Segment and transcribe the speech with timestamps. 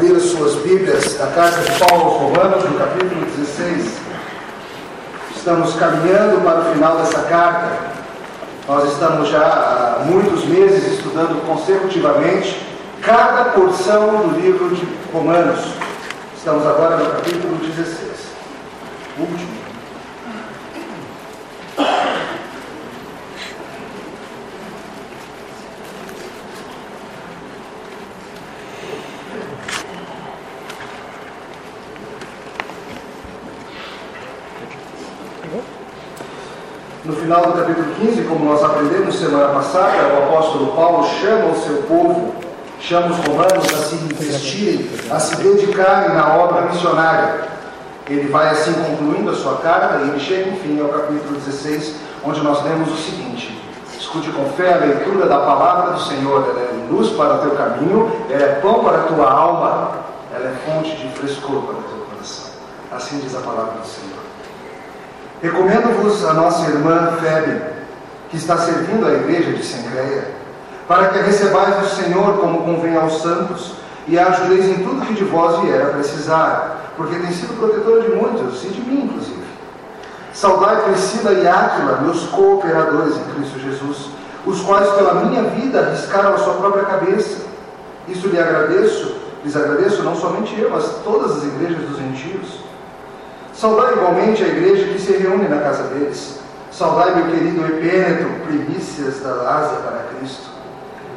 [0.00, 4.00] abrir as suas Bíblias da carta de Paulo aos Romanos, no capítulo 16.
[5.36, 7.68] Estamos caminhando para o final dessa carta.
[8.66, 9.42] Nós estamos já
[10.00, 12.66] há muitos meses estudando consecutivamente
[13.02, 15.60] cada porção do livro de Romanos.
[16.34, 17.98] Estamos agora no capítulo 16,
[19.18, 19.60] último.
[37.02, 41.60] No final do capítulo 15, como nós aprendemos semana passada, o apóstolo Paulo chama o
[41.60, 42.34] seu povo,
[42.80, 47.44] chama os romanos a se investirem, a se dedicarem na obra missionária.
[48.08, 52.40] Ele vai assim concluindo a sua carta e ele chega, enfim, ao capítulo 16, onde
[52.40, 53.56] nós lemos o seguinte:
[53.96, 57.52] Escute com fé a leitura da palavra do Senhor, ela é luz para o teu
[57.52, 59.92] caminho, ela é pão para a tua alma,
[60.34, 62.50] ela é fonte de frescor para o teu coração.
[62.90, 64.19] Assim diz a palavra do Senhor.
[65.42, 67.62] Recomendo-vos a nossa irmã Febe,
[68.28, 70.28] que está servindo a igreja de Sencreia,
[70.86, 73.72] para que recebais do Senhor como convém aos santos
[74.06, 78.02] e a ajudeis em tudo que de vós vier a precisar, porque tem sido protetora
[78.02, 79.40] de muitos e de mim, inclusive.
[80.34, 84.10] Saudai Priscila e Áquila, meus cooperadores em Cristo Jesus,
[84.44, 87.46] os quais pela minha vida arriscaram a sua própria cabeça.
[88.06, 92.69] Isso lhe agradeço, lhes agradeço não somente eu, mas todas as igrejas dos gentios.
[93.60, 96.40] Saudai igualmente a igreja que se reúne na casa deles.
[96.72, 100.48] Saudai meu querido Epêneto, primícias da asa para Cristo.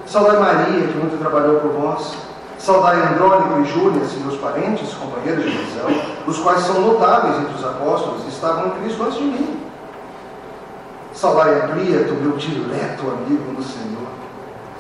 [0.06, 2.14] Saudai Maria, que muito trabalhou por vós.
[2.60, 5.88] Saudai Andrônico e Júnias, meus parentes, companheiros de visão,
[6.28, 9.62] os quais são notáveis entre os apóstolos e estavam em Cristo antes de mim.
[11.14, 14.10] Saudai Amplieto, meu dileto amigo no Senhor.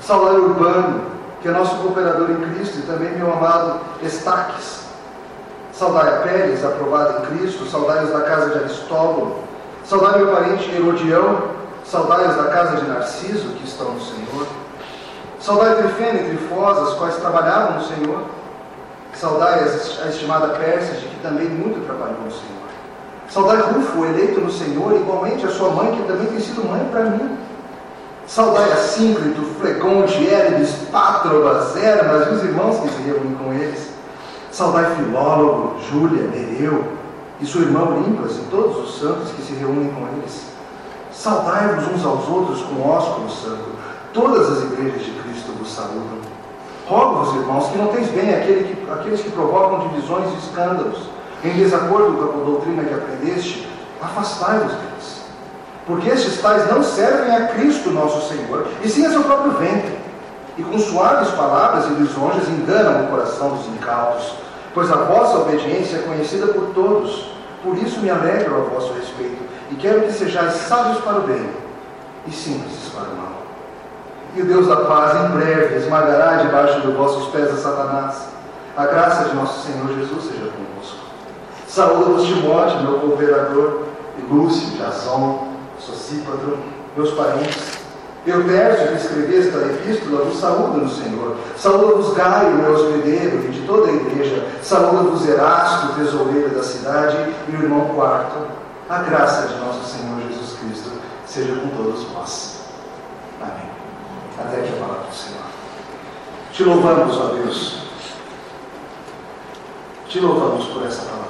[0.02, 1.02] Saudai Urbano,
[1.42, 4.83] que é nosso cooperador em Cristo, e também meu amado Estaques
[5.84, 9.39] Saudai a Pérez, aprovada em Cristo, saudai-os da casa de Aristóbulo,
[9.84, 11.50] saudai meu parente Herodião,
[11.84, 14.48] saudai-os da casa de Narciso, que estão no Senhor,
[15.42, 18.22] saudai Trifena e Trifosa, as quais trabalhavam no Senhor,
[19.14, 22.64] saudai a estimada Pérsia, que também muito trabalhou no Senhor,
[23.27, 27.02] saudai Rufo, eleito no Senhor, igualmente a sua mãe, que também tem sido mãe para
[27.02, 27.38] mim,
[28.26, 33.92] saudai a Sínclito, Flegonte, Éribes, Pátrobas, Hermas e os irmãos que se reúnem com eles,
[34.53, 36.83] Saudai Filólogo, Júlia, Nereu
[37.41, 40.45] e sua irmã Olimpas e todos os santos que se reúnem com eles.
[41.11, 43.65] Saudai-vos uns aos outros com ósculo santo.
[44.13, 46.19] Todas as igrejas de Cristo vos saúdam.
[46.87, 50.99] Rogo-vos, irmãos, que não teis bem aquele que, aqueles que provocam divisões e escândalos,
[51.43, 53.67] em desacordo com a doutrina que aprendeste,
[53.99, 55.23] afastai-vos deles.
[55.87, 59.97] Porque estes tais não servem a Cristo nosso Senhor, e sim a seu próprio ventre.
[60.59, 64.42] E com suaves palavras e lisonjas enganam o coração dos incautos
[64.73, 67.32] pois a vossa obediência é conhecida por todos.
[67.64, 69.42] Por isso me alegro a vosso respeito,
[69.72, 71.50] e quero que sejais sábios para o bem
[72.28, 73.44] e simples para o mal.
[74.36, 78.28] E o Deus da paz em breve esmagará debaixo dos vossos pés a Satanás.
[78.76, 80.98] A graça de nosso Senhor Jesus seja convosco.
[81.67, 83.84] Saúde-vos Timóteo, meu cooperador,
[84.17, 85.48] e Lúcio, Jason,
[85.80, 86.58] Socípatro,
[86.98, 87.73] meus parentes,
[88.26, 91.36] Eutércio, que escrevi esta epístola, vos saúda no Senhor.
[91.58, 94.45] Saúda-vos Gaio, meu hospedeiro, e de toda a igreja.
[94.61, 97.17] Saúda-vos Erasto, tesoureiro da cidade,
[97.50, 98.48] e o irmão quarto.
[98.89, 100.92] A graça de nosso Senhor Jesus Cristo
[101.26, 102.61] seja com todos vós.
[103.42, 103.70] Amém.
[104.40, 105.44] Até que a palavra do Senhor.
[106.54, 107.84] Te louvamos, ó Deus.
[110.08, 111.23] Te louvamos por essa palavra.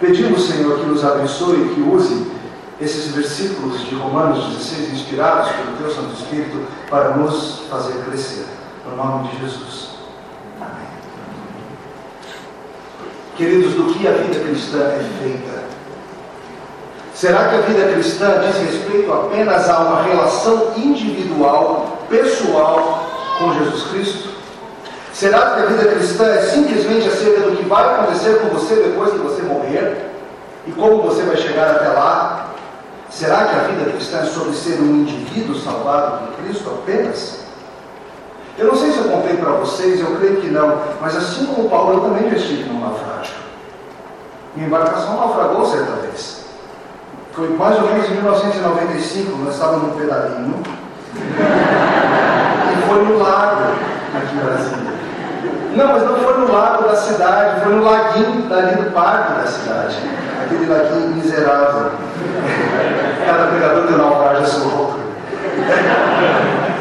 [0.00, 2.37] Pedimos, Senhor, que nos abençoe e que use
[2.80, 8.46] esses versículos de Romanos 16, inspirados pelo Teu Santo Espírito, para nos fazer crescer.
[8.86, 9.90] No nome de Jesus.
[10.60, 10.86] Amém.
[13.36, 15.68] Queridos, do que a vida cristã é feita?
[17.14, 23.82] Será que a vida cristã diz respeito apenas a uma relação individual, pessoal com Jesus
[23.90, 24.28] Cristo?
[25.12, 29.10] Será que a vida cristã é simplesmente acerca do que vai acontecer com você depois
[29.10, 30.12] que você morrer?
[30.64, 32.27] E como você vai chegar até lá?
[33.18, 37.40] Será que a vida cristã é sobre ser um indivíduo salvado por Cristo apenas?
[38.56, 41.68] Eu não sei se eu contei para vocês, eu creio que não, mas assim como
[41.68, 43.34] Paulo, eu também já estive num naufrágio.
[44.54, 46.44] Minha embarcação naufragou certa vez.
[47.32, 50.62] Foi mais ou menos em 1995, nós estávamos num pedalinho.
[51.18, 53.62] e foi no lago,
[54.14, 54.92] aqui em Brasília.
[55.74, 59.46] Não, mas não foi no lago da cidade, foi no laguinho dali do parque da
[59.48, 59.98] cidade.
[60.44, 61.90] Aquele laguinho miserável.
[63.28, 65.00] Cada pregador de naufrágio é seu outro.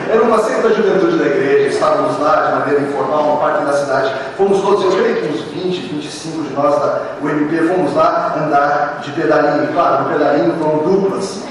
[0.10, 3.74] Era um passeio da juventude da igreja, estávamos lá de maneira informal, no parque da
[3.74, 4.14] cidade.
[4.38, 9.02] Fomos todos, eu creio que uns 20, 25 de nós da UMP, fomos lá andar
[9.04, 9.74] de pedalinho.
[9.74, 11.44] Claro, no pedalinho foram duplas.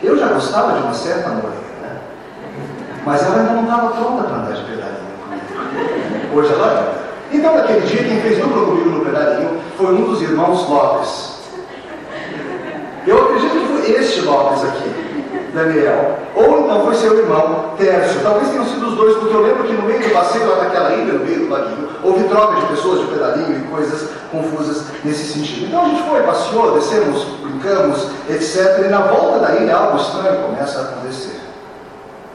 [0.00, 1.50] Eu já gostava de uma certa morena,
[1.82, 1.96] né?
[3.04, 6.32] Mas ela ainda não estava pronta para andar de pedalinho.
[6.32, 6.92] Hoje ela anda.
[7.32, 11.33] Então, naquele dia, quem fez dupla comigo no pedalinho foi um dos irmãos Lopes.
[13.06, 16.18] Eu acredito que foi este Lopes aqui, Daniel.
[16.34, 18.22] Ou então foi seu irmão Tércio.
[18.22, 20.94] Talvez tenham sido os dois, porque eu lembro que no meio do passeio, lá naquela
[20.94, 25.34] ilha, no meio do laguinho, houve troca de pessoas de pedalinho e coisas confusas nesse
[25.34, 25.66] sentido.
[25.66, 28.86] Então a gente foi, passeou, descemos, brincamos, etc.
[28.86, 31.40] E na volta da ilha algo estranho começa a acontecer.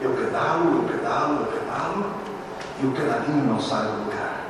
[0.00, 2.04] Eu pedalo, eu pedalo, eu pedalo,
[2.80, 4.40] e o pedalinho não sai do lugar.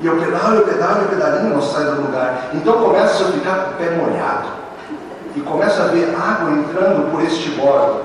[0.00, 2.50] E eu pedalo, eu pedalo, e o pedalinho não sai do lugar.
[2.54, 4.59] Então começa a ficar com o pé molhado
[5.40, 8.02] e começa a ver água entrando por este bordo.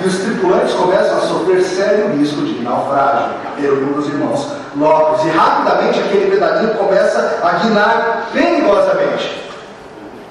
[0.00, 3.30] E os tripulantes começam a sofrer sério risco de naufrágio.
[3.58, 5.24] Eu e um dos irmãos Lopes.
[5.24, 9.42] E rapidamente aquele pedalinho começa a guinar perigosamente.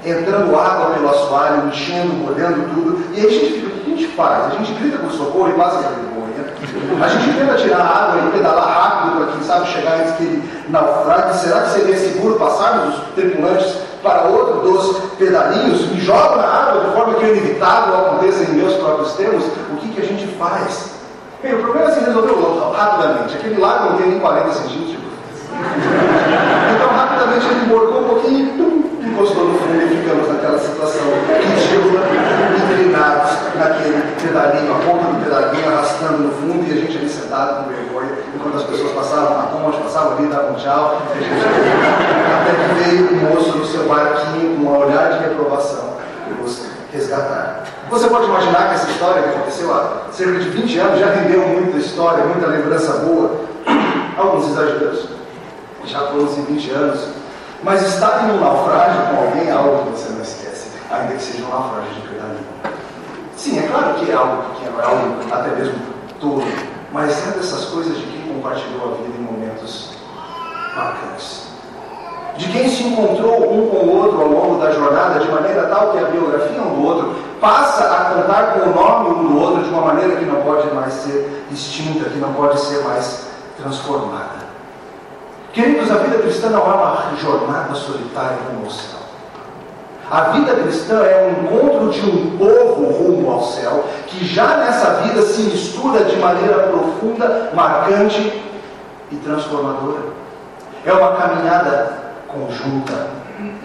[0.06, 3.06] Entrando água pelo assoalho, enchendo, molhando tudo.
[3.14, 4.46] E aí a gente fica, o que a gente faz?
[4.46, 6.14] A gente grita por socorro e passa vergonha.
[7.02, 10.24] A gente tenta tirar a água e pedalar rápido para quem sabe chegar antes que
[10.24, 11.38] ele naufrague.
[11.38, 15.88] Será que seria seguro passarmos os tripulantes para outro dos pedalinhos?
[15.88, 19.46] Me jogo na água de forma que o inevitável aconteça em meus próprios termos?
[19.46, 20.92] O que, que a gente faz?
[21.42, 23.36] Bem, o problema se resolveu rapidamente.
[23.36, 25.04] Aquele lago não tem nem 40 centímetros.
[26.76, 28.58] Então, rapidamente ele morgou um pouquinho e
[29.06, 32.02] encostou no fundo e ficamos naquela situação ridícula,
[32.64, 37.64] inclinados naquele pedalinho, a ponta do pedalinho arrastando no fundo e a gente ali sentado
[37.64, 41.02] com vergonha, enquanto as pessoas passavam na ponte, passavam ali, davam tchau,
[42.42, 45.98] até que veio o moço no seu barquinho com um olhar de reprovação
[46.30, 47.64] e nos resgatar.
[47.90, 51.48] Você pode imaginar que essa história que aconteceu há cerca de 20 anos já rendeu
[51.48, 53.42] muita história, muita lembrança boa,
[54.18, 55.08] alguns exageros,
[55.86, 57.23] já foram 20 anos,
[57.63, 61.24] mas estar em um naufrágio com alguém é algo que você não esquece, ainda que
[61.24, 62.45] seja um naufrágio de pedalinho.
[63.38, 65.75] Sim, é claro que é algo pequeno, é algo até mesmo
[66.19, 66.44] todo,
[66.92, 69.92] mas é dessas coisas de quem compartilhou a vida em momentos
[70.75, 71.44] marcantes.
[72.38, 75.92] De quem se encontrou um com o outro ao longo da jornada, de maneira tal
[75.92, 79.63] que a biografia um do outro passa a contar com o nome um do outro
[79.63, 83.27] de uma maneira que não pode mais ser extinta, que não pode ser mais
[83.57, 84.43] transformada.
[85.54, 89.00] Queridos, a vida cristã não é uma jornada solitária rumo ao céu.
[90.10, 95.02] A vida cristã é um encontro de um povo rumo ao céu, que já nessa
[95.02, 98.44] vida se mistura de maneira profunda, marcante
[99.12, 100.02] e transformadora.
[100.84, 103.12] É uma caminhada conjunta.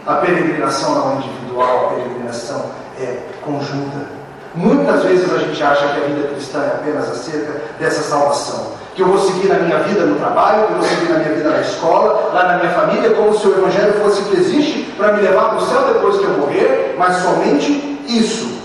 [0.07, 2.67] A peregrinação não é individual, a peregrinação
[3.01, 4.19] é conjunta.
[4.55, 8.73] Muitas vezes a gente acha que a vida cristã é apenas acerca dessa salvação.
[8.99, 11.33] Que eu vou seguir na minha vida no trabalho, que eu vou seguir na minha
[11.33, 15.13] vida na escola, lá na minha família, como se o Evangelho fosse que existe para
[15.13, 18.59] me levar para o céu depois que eu morrer, mas somente isso.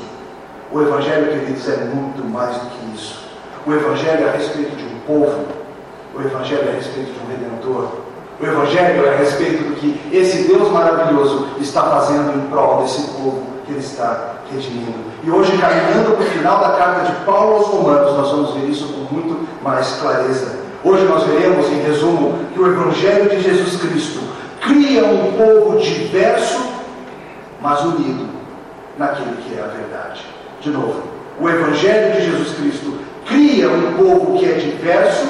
[0.71, 3.19] O Evangelho, queridos, é muito mais do que isso.
[3.68, 5.45] O Evangelho é a respeito de um povo,
[6.15, 7.89] o Evangelho é a respeito de um redentor,
[8.41, 13.03] o Evangelho é a respeito do que esse Deus maravilhoso está fazendo em prol desse
[13.12, 15.13] povo que ele está redimindo.
[15.24, 18.65] E hoje, caminhando para o final da carta de Paulo aos Romanos, nós vamos ver
[18.68, 20.57] isso com muito mais clareza.
[20.83, 24.20] Hoje nós veremos, em resumo, que o Evangelho de Jesus Cristo
[24.62, 26.62] cria um povo diverso,
[27.62, 28.27] mas unido
[28.98, 30.25] naquilo que é a verdade.
[30.60, 31.01] De novo,
[31.39, 35.27] o Evangelho de Jesus Cristo cria um povo que é diverso,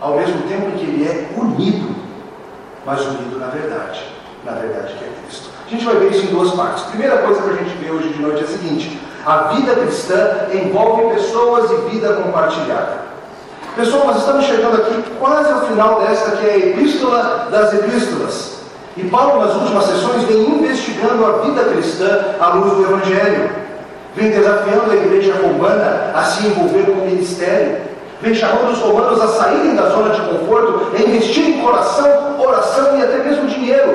[0.00, 1.94] ao mesmo tempo que ele é unido,
[2.84, 4.04] mas unido na verdade,
[4.44, 5.50] na verdade que é Cristo.
[5.66, 6.84] A gente vai ver isso em duas partes.
[6.84, 9.74] A primeira coisa que a gente vê hoje de noite é a seguinte: a vida
[9.74, 13.15] cristã envolve pessoas e vida compartilhada.
[13.76, 18.52] Pessoal, nós estamos chegando aqui quase ao final desta que é a Epístola das Epístolas.
[18.96, 23.50] E Paulo, nas últimas sessões, vem investigando a vida cristã à luz do Evangelho.
[24.14, 27.82] Vem desafiando a igreja romana a se envolver com o ministério.
[28.22, 32.98] Vem chamando os romanos a saírem da zona de conforto, a investir em coração, oração
[32.98, 33.92] e até mesmo dinheiro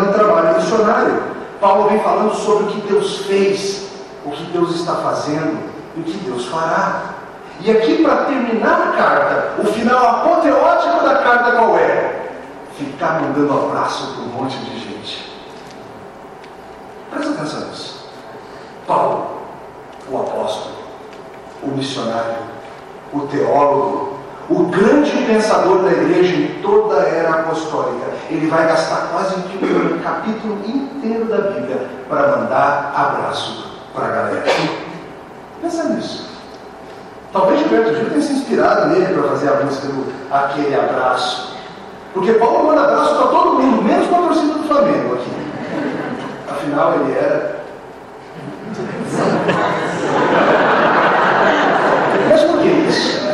[0.00, 1.22] no trabalho missionário.
[1.60, 3.86] Paulo vem falando sobre o que Deus fez,
[4.24, 5.60] o que Deus está fazendo
[5.96, 7.14] e o que Deus fará.
[7.60, 12.30] E aqui, para terminar a carta, o final apoteótico da carta qual é?
[12.76, 15.32] Ficar mandando abraço para um monte de gente.
[17.10, 18.08] Presta atenção nisso.
[18.86, 19.26] Paulo,
[20.10, 20.76] o apóstolo,
[21.62, 22.36] o missionário,
[23.12, 24.16] o teólogo,
[24.48, 29.98] o grande pensador da igreja em toda a era apostólica, ele vai gastar quase um
[30.02, 34.44] capítulo inteiro da Bíblia para mandar abraço para a galera.
[35.60, 36.25] Pensa nisso.
[37.32, 41.56] Talvez Gilberto Gil tenha se inspirado nele para fazer a música do Aquele Abraço.
[42.14, 45.30] Porque Paulo manda abraço para todo mundo, menos para a torcida do Flamengo aqui.
[46.50, 47.56] Afinal, ele era.
[52.30, 53.26] Mas por que isso?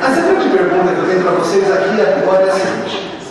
[0.00, 3.24] Mas a grande pergunta que eu tenho para vocês aqui agora é a seguinte: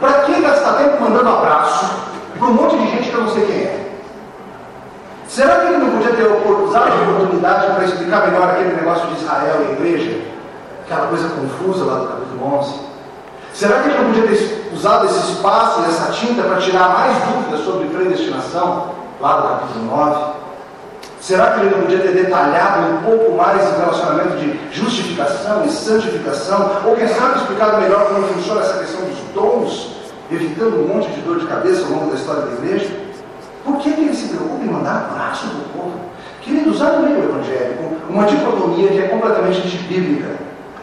[0.00, 1.94] para que gastar tempo mandando abraço
[2.38, 3.84] para um monte de gente que eu não sei quem é?
[5.28, 9.14] Será que ele não podia ter usado a oportunidade para explicar melhor aquele negócio de
[9.20, 10.20] Israel e a igreja?
[10.84, 12.74] Aquela coisa confusa lá do capítulo 11?
[13.52, 17.16] Será que ele não podia ter usado esse espaço e essa tinta para tirar mais
[17.24, 18.90] dúvidas sobre predestinação,
[19.20, 20.32] lá do capítulo 9?
[21.20, 26.70] Será que ele não podia ter detalhado um pouco mais relacionamento de justificação e santificação?
[26.86, 29.96] Ou quem sabe explicado melhor como funciona essa questão dos dons,
[30.30, 32.88] evitando um monte de dor de cabeça ao longo da história da igreja?
[33.64, 36.00] Por que, que ele se preocupa em mandar abraço para o povo?
[36.40, 40.36] Querido, usar no meio evangélico uma dicotomia que é completamente antibíblica.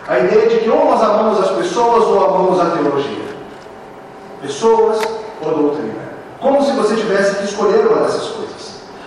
[0.08, 3.32] A ideia de que ou nós amamos as pessoas ou amamos a teologia.
[4.41, 5.00] Pessoas
[5.41, 6.12] ou doutrina.
[6.39, 8.40] Como se você tivesse que escolher uma dessas coisas.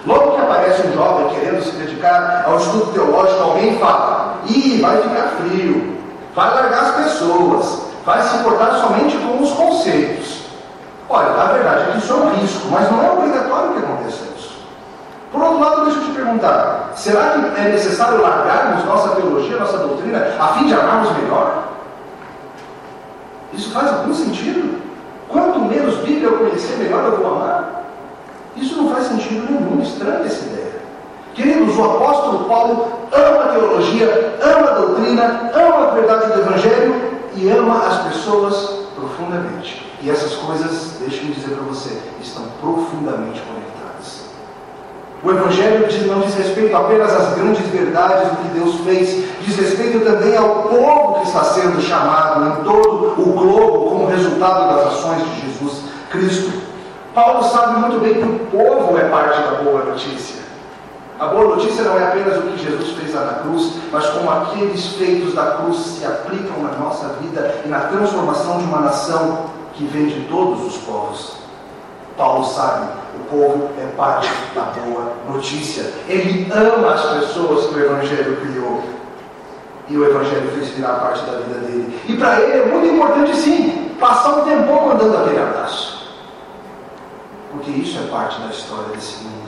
[0.06, 5.00] Logo que aparece um jovem querendo se dedicar ao estudo teológico, alguém fala: Ih, vai
[5.00, 5.96] ficar frio,
[6.34, 10.44] vai largar as pessoas, vai se importar somente com os conceitos.
[11.08, 14.24] Olha, a verdade é que isso é um risco, mas não é obrigatório que aconteça
[14.36, 14.54] isso.
[15.32, 19.78] Por outro lado, deixa eu te perguntar: será que é necessário largarmos nossa teologia, nossa
[19.78, 21.64] doutrina, a fim de amarmos melhor?
[23.54, 24.82] Isso faz algum sentido?
[25.28, 27.83] Quanto menos Bíblia eu conhecer, melhor eu vou amar?
[28.56, 30.64] Isso não faz sentido nenhum, estranha essa ideia.
[31.34, 36.94] Queridos, o apóstolo Paulo ama a teologia, ama a doutrina, ama a verdade do Evangelho
[37.34, 39.84] e ama as pessoas profundamente.
[40.00, 44.24] E essas coisas, deixe-me dizer para você, estão profundamente conectadas.
[45.24, 49.56] O Evangelho diz, não diz respeito apenas às grandes verdades do que Deus fez, diz
[49.56, 54.86] respeito também ao povo que está sendo chamado em todo o globo como resultado das
[54.86, 56.73] ações de Jesus Cristo.
[57.14, 60.42] Paulo sabe muito bem que o povo é parte da boa notícia.
[61.20, 64.28] A boa notícia não é apenas o que Jesus fez lá na cruz, mas como
[64.28, 69.44] aqueles feitos da cruz se aplicam na nossa vida e na transformação de uma nação
[69.74, 71.36] que vem de todos os povos.
[72.16, 75.84] Paulo sabe, o povo é parte da boa notícia.
[76.08, 78.82] Ele ama as pessoas que o Evangelho criou.
[79.88, 82.00] E o Evangelho fez virar parte da vida dele.
[82.08, 86.03] E para ele é muito importante, sim, passar um tempão mandando aquele abraço.
[87.54, 89.44] Porque isso é parte da história desse mundo.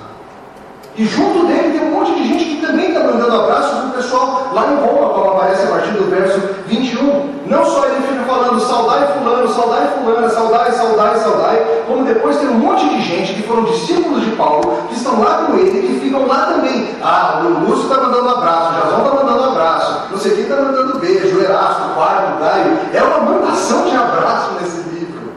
[0.96, 3.90] E junto dele tem um monte de gente que também está mandando abraço para o
[3.90, 7.42] pessoal lá em Roma, como aparece a partir do verso 21.
[7.46, 12.48] Não só ele fica falando saudai fulano, saudai fulana, saudai, saudai, saudai, como depois tem
[12.48, 16.00] um monte de gente que foram discípulos de Paulo, que estão lá com ele, que
[16.00, 16.88] ficam lá também.
[17.02, 20.56] Ah, o Lúcio está mandando abraço, o Jason está mandando abraço, não sei quem está
[20.56, 22.96] mandando beijo, o Erasto, o Quarto, o.
[22.96, 25.32] É uma mandação de abraço nesse livro.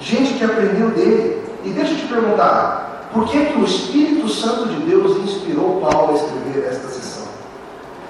[0.00, 1.39] Gente que aprendeu dele.
[1.64, 6.12] E deixa eu te perguntar, por que, que o Espírito Santo de Deus inspirou Paulo
[6.12, 7.24] a escrever esta sessão?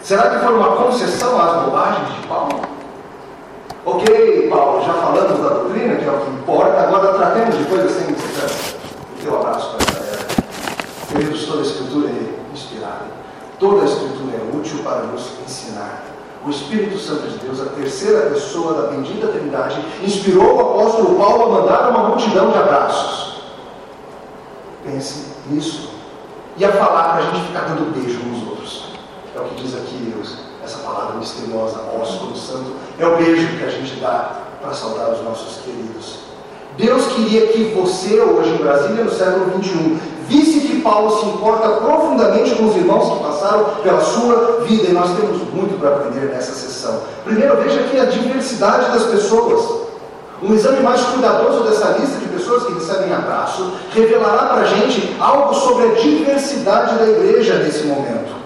[0.02, 2.60] Será que foi uma concessão às bobagens de Paulo?
[3.84, 7.92] Ok, Paulo, já falamos da doutrina, que é o que importa, agora tratemos de coisas
[7.92, 8.76] sem importância.
[9.22, 10.26] Teu abraço para a galera.
[11.08, 13.06] Queridos, toda a Escritura é inspirada.
[13.58, 16.04] Toda a Escritura é útil para nos ensinar.
[16.44, 21.44] O Espírito Santo de Deus, a terceira pessoa da bendita Trindade, inspirou o apóstolo Paulo
[21.44, 23.29] a mandar uma multidão de abraços.
[24.84, 25.90] Pense nisso.
[26.56, 28.90] E a falar para a gente ficar dando beijo nos outros.
[29.34, 30.14] É o que diz aqui
[30.62, 32.72] essa palavra misteriosa, ósculo santo.
[32.98, 36.20] É o beijo que a gente dá para saudar os nossos queridos.
[36.76, 41.68] Deus queria que você, hoje em Brasília, no século XXI, visse que Paulo se importa
[41.68, 44.88] profundamente com os irmãos que passaram pela sua vida.
[44.88, 47.00] E nós temos muito para aprender nessa sessão.
[47.24, 49.89] Primeiro, veja aqui a diversidade das pessoas.
[50.42, 55.14] Um exame mais cuidadoso dessa lista de pessoas que recebem abraço revelará para a gente
[55.20, 58.40] algo sobre a diversidade da igreja nesse momento.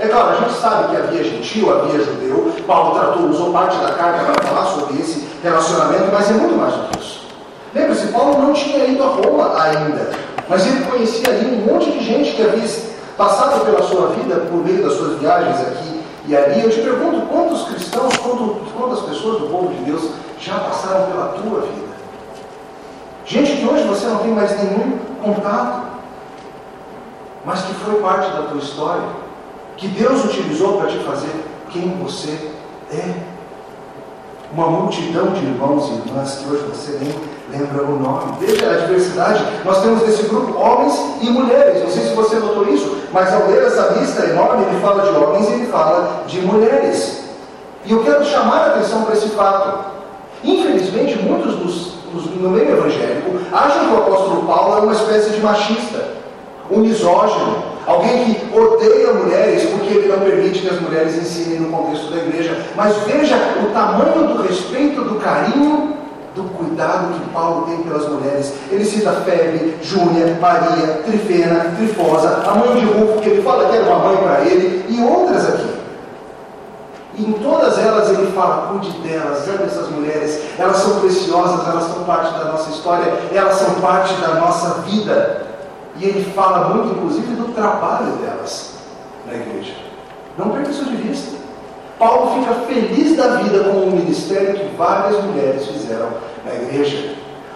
[0.00, 3.92] É claro, a gente sabe que havia gentil, havia judeu, Paulo tratou, usou parte da
[3.92, 7.20] carta para falar sobre esse relacionamento, mas é muito mais do que isso.
[7.74, 10.10] Lembre-se, Paulo não tinha ido a Roma ainda,
[10.48, 12.66] mas ele conhecia ali um monte de gente que havia
[13.18, 16.62] passado pela sua vida por meio das suas viagens aqui e ali.
[16.62, 20.02] Eu te pergunto, quantos cristãos, quantas pessoas do povo de Deus
[20.38, 21.96] já passaram pela tua vida.
[23.24, 25.82] Gente que hoje você não tem mais nenhum contato,
[27.44, 29.08] mas que foi parte da tua história,
[29.76, 32.52] que Deus utilizou para te fazer quem você
[32.92, 33.36] é.
[34.52, 37.14] Uma multidão de irmãos e irmãs que hoje você nem
[37.50, 38.32] lembra o nome.
[38.40, 39.44] Veja a diversidade.
[39.64, 41.82] Nós temos nesse grupo homens e mulheres.
[41.82, 45.16] Não sei se você notou isso, mas ao ler essa lista enorme, ele fala de
[45.16, 47.24] homens e ele fala de mulheres.
[47.84, 49.95] E eu quero chamar a atenção para esse fato.
[50.46, 55.30] Infelizmente, muitos dos, dos, no meio evangélico acham que o apóstolo Paulo é uma espécie
[55.30, 56.14] de machista,
[56.70, 61.76] um misógino, alguém que odeia mulheres porque ele não permite que as mulheres ensinem no
[61.76, 62.56] contexto da igreja.
[62.76, 65.96] Mas veja o tamanho do respeito, do carinho
[66.36, 68.52] do cuidado que Paulo tem pelas mulheres.
[68.70, 73.76] Ele cita Febe, Júnia, Maria, Trifena, Trifosa, a mãe de Rufo, que ele fala que
[73.76, 75.85] era uma mãe para ele, e outras aqui.
[77.18, 81.84] E em todas elas ele fala, cuide delas, ame essas mulheres, elas são preciosas, elas
[81.84, 85.46] são parte da nossa história, elas são parte da nossa vida.
[85.98, 88.74] E ele fala muito, inclusive, do trabalho delas
[89.26, 89.72] na igreja.
[90.36, 91.36] Não perca isso de vista.
[91.98, 96.08] Paulo fica feliz da vida com o ministério que várias mulheres fizeram
[96.44, 97.14] na igreja.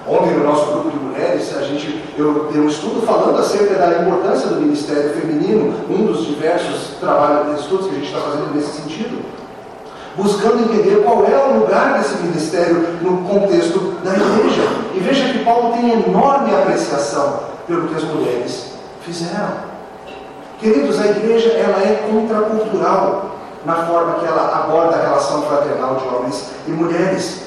[0.08, 4.00] Ontem, no nosso grupo de mulheres, a gente, eu dei um estudo falando acerca da
[4.00, 8.80] importância do ministério feminino, um dos diversos trabalhos, estudos que a gente está fazendo nesse
[8.80, 9.22] sentido,
[10.16, 14.62] buscando entender qual é o lugar desse ministério no contexto da igreja.
[14.94, 19.70] E veja que Paulo tem enorme apreciação pelo que as mulheres fizeram.
[20.58, 23.30] Queridos, a igreja ela é contracultural
[23.64, 27.42] na forma que ela aborda a relação fraternal de homens e mulheres.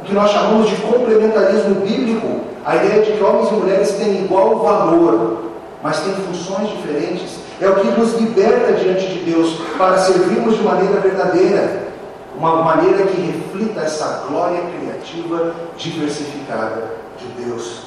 [0.00, 4.24] O que nós chamamos de complementarismo bíblico, a ideia de que homens e mulheres têm
[4.24, 5.38] igual valor,
[5.82, 10.62] mas têm funções diferentes, é o que nos liberta diante de Deus para servirmos de
[10.62, 11.88] maneira verdadeira,
[12.36, 16.84] uma maneira que reflita essa glória criativa diversificada
[17.18, 17.82] de Deus.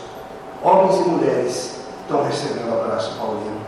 [0.63, 3.59] Homens e mulheres estão recebendo o abraço paulino.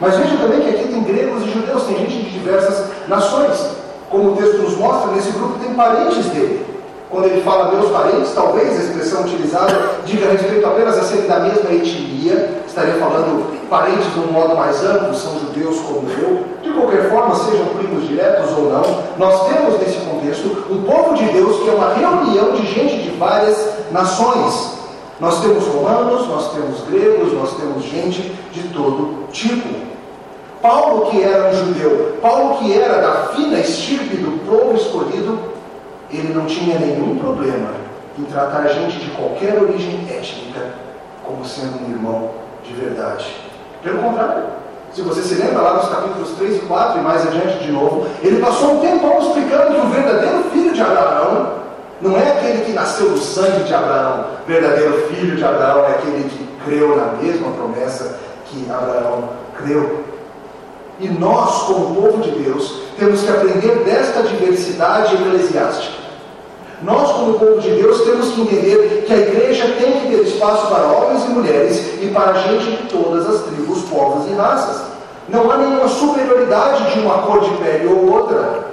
[0.00, 3.76] Mas veja também que aqui tem gregos e judeus, tem gente de diversas nações.
[4.10, 6.65] Como o texto nos mostra, nesse grupo tem parentes dele.
[7.08, 11.38] Quando ele fala meus parentes, talvez a expressão utilizada diga respeito apenas a serem da
[11.38, 16.44] mesma etnia, estaria falando parentes de um modo mais amplo, são judeus como eu.
[16.62, 21.24] De qualquer forma, sejam primos diretos ou não, nós temos nesse contexto um povo de
[21.26, 23.56] Deus que é uma reunião de gente de várias
[23.92, 24.76] nações.
[25.20, 28.20] Nós temos romanos, nós temos gregos, nós temos gente
[28.52, 29.68] de todo tipo.
[30.60, 35.38] Paulo, que era um judeu, Paulo, que era da fina estirpe do povo escolhido,
[36.10, 37.70] ele não tinha nenhum problema
[38.18, 40.74] em tratar gente de qualquer origem étnica
[41.24, 42.30] como sendo um irmão
[42.64, 43.36] de verdade.
[43.82, 44.44] Pelo contrário,
[44.92, 48.06] se você se lembra lá nos capítulos 3 e 4 e mais adiante de novo,
[48.22, 51.56] ele passou um tempão explicando que o verdadeiro filho de Abraão
[52.00, 56.28] não é aquele que nasceu do sangue de Abraão, verdadeiro filho de Abraão, é aquele
[56.28, 60.04] que creu na mesma promessa que Abraão creu.
[60.98, 66.06] E nós, como povo de Deus, temos que aprender desta diversidade eclesiástica.
[66.82, 70.66] Nós, como povo de Deus, temos que entender que a igreja tem que ter espaço
[70.66, 74.82] para homens e mulheres e para gente de todas as tribos, povos e raças.
[75.28, 78.66] Não há nenhuma superioridade de uma cor de pele ou outra.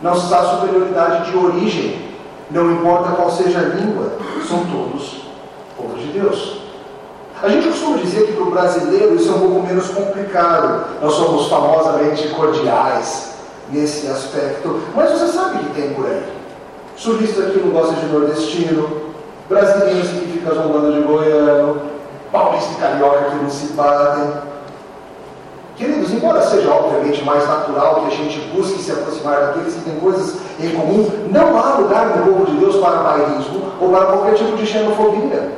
[0.00, 2.08] Não se há superioridade de origem.
[2.50, 4.12] Não importa qual seja a língua,
[4.48, 5.28] são todos
[5.78, 6.58] povo de Deus.
[7.40, 10.84] A gente costuma dizer que para o brasileiro isso é um pouco menos complicado.
[11.00, 13.37] Nós somos famosamente cordiais
[13.70, 14.80] nesse aspecto.
[14.94, 16.22] Mas você sabe que tem por aí.
[16.96, 18.88] Sulista que não gosta de nordestino,
[19.48, 21.80] brasileiro que fica zombando de goiano,
[22.32, 24.48] paulista e carioca que não se batem.
[25.76, 30.00] Queridos, embora seja obviamente mais natural que a gente busque se aproximar daqueles que têm
[30.00, 34.34] coisas em comum, não há lugar no povo de Deus para bairrismo ou para qualquer
[34.34, 35.52] tipo de xenofobia.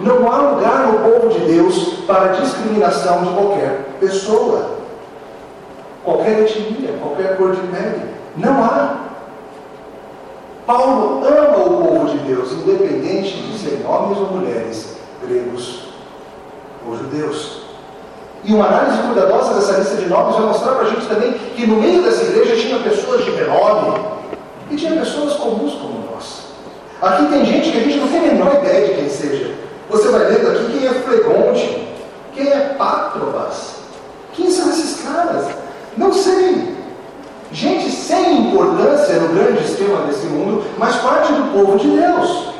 [0.00, 4.79] Não há lugar no povo de Deus para discriminação de qualquer pessoa,
[6.04, 8.14] qualquer etnia, qualquer cor de pele.
[8.36, 8.96] Não há.
[10.66, 15.88] Paulo ama o povo de Deus, independente de serem homens ou mulheres, gregos
[16.86, 17.62] ou judeus.
[18.44, 21.66] E uma análise cuidadosa dessa lista de nomes vai mostrar para a gente também que
[21.66, 24.00] no meio dessa igreja tinha pessoas de renome
[24.70, 26.44] e tinha pessoas comuns como nós.
[27.02, 29.54] Aqui tem gente que a gente não tem a menor ideia de quem seja.
[29.90, 31.88] Você vai lendo aqui quem é Flegonte,
[32.32, 33.74] quem é Patrobas,
[34.32, 35.48] quem são esses caras?
[35.96, 36.76] Não sei.
[37.52, 42.50] Gente sem importância no grande esquema desse mundo, mas parte do povo de Deus.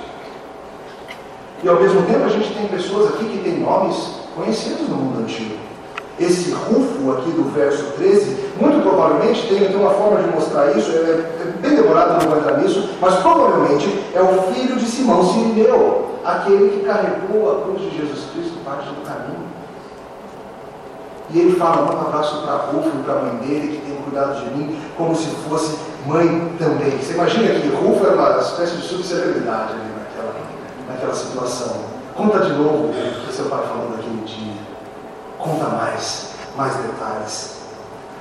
[1.62, 3.96] E ao mesmo tempo a gente tem pessoas aqui que têm nomes
[4.34, 5.54] conhecidos no mundo antigo.
[6.18, 10.90] Esse Rufo aqui do verso 13, muito provavelmente tem até uma forma de mostrar isso,
[10.90, 10.94] é,
[11.40, 16.68] é bem demorado não entrar nisso, mas provavelmente é o filho de Simão Sirineu, aquele
[16.70, 19.39] que carregou a cruz de Jesus Cristo parte do caminho.
[21.32, 23.96] E ele fala, manda um abraço para Rufo e para a mãe dele, que tem
[24.02, 26.98] cuidado de mim, como se fosse mãe também.
[26.98, 30.34] Você imagina que Rufo era uma espécie de subcelebridade ali naquela,
[30.88, 31.76] naquela situação.
[32.16, 34.60] Conta de novo o que seu pai falou naquele dia.
[35.38, 37.60] Conta mais, mais detalhes.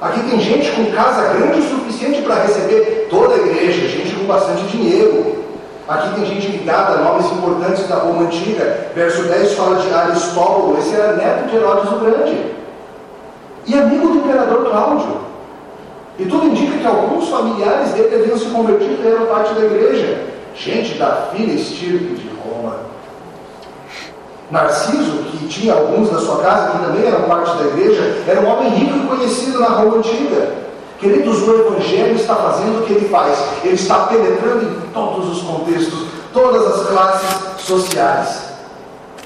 [0.02, 4.26] Aqui tem gente com casa grande o suficiente para receber toda a igreja, gente com
[4.26, 5.44] bastante dinheiro.
[5.88, 8.92] Aqui tem gente ligada a nomes importantes da Roma Antiga.
[8.96, 12.60] Verso 10 fala de Aristóbulo, esse era neto de Herodes o Grande.
[13.66, 15.18] E amigo do imperador Cláudio.
[16.18, 20.22] E tudo indica que alguns familiares dele haviam se convertido e eram parte da igreja.
[20.56, 22.76] Gente da fina estirpe de Roma.
[24.52, 28.50] Narciso, que tinha alguns da sua casa que também eram parte da igreja, era um
[28.50, 30.70] homem rico e conhecido na Roma antiga.
[31.00, 33.40] Queridos, o Evangelho está fazendo o que ele faz.
[33.64, 38.50] Ele está penetrando em todos os contextos, todas as classes sociais.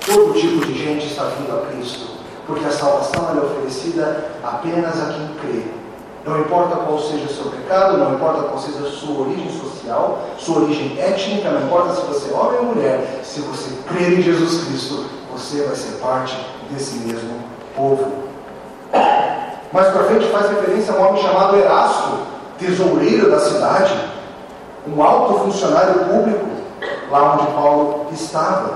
[0.06, 2.13] Todo tipo de gente está vindo a Cristo,
[2.46, 5.84] porque a salvação é oferecida apenas a quem crê
[6.26, 10.20] não importa qual seja o seu pecado, não importa qual seja a sua origem social,
[10.38, 14.22] sua origem étnica, não importa se você é homem ou mulher, se você crer em
[14.22, 16.38] Jesus Cristo, você vai ser parte
[16.72, 17.40] desse mesmo
[17.76, 18.24] povo.
[19.74, 22.20] Mais para frente faz referência a um homem chamado Erasto,
[22.58, 23.94] tesoureiro da cidade,
[24.88, 26.46] um alto funcionário público,
[27.12, 28.76] lá onde Paulo estava.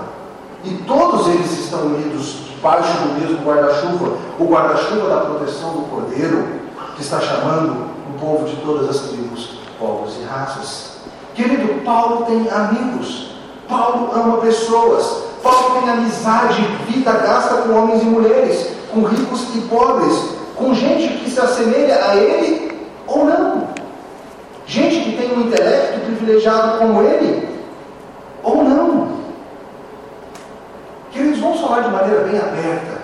[0.66, 6.48] E todos eles estão unidos debaixo do mesmo guarda-chuva, o guarda-chuva da proteção do Cordeiro,
[6.96, 10.98] que está chamando um povo de todas as tribos, povos e raças.
[11.36, 13.36] Querido, Paulo tem amigos,
[13.70, 19.62] Paulo ama pessoas, Paulo tem amizade, vida gasta com homens e mulheres, com ricos e
[19.62, 20.16] pobres,
[20.56, 23.68] com gente que se assemelha a ele ou não.
[24.66, 27.48] Gente que tem um intelecto privilegiado como ele
[28.44, 29.18] ou não.
[31.82, 32.98] De maneira bem aberta.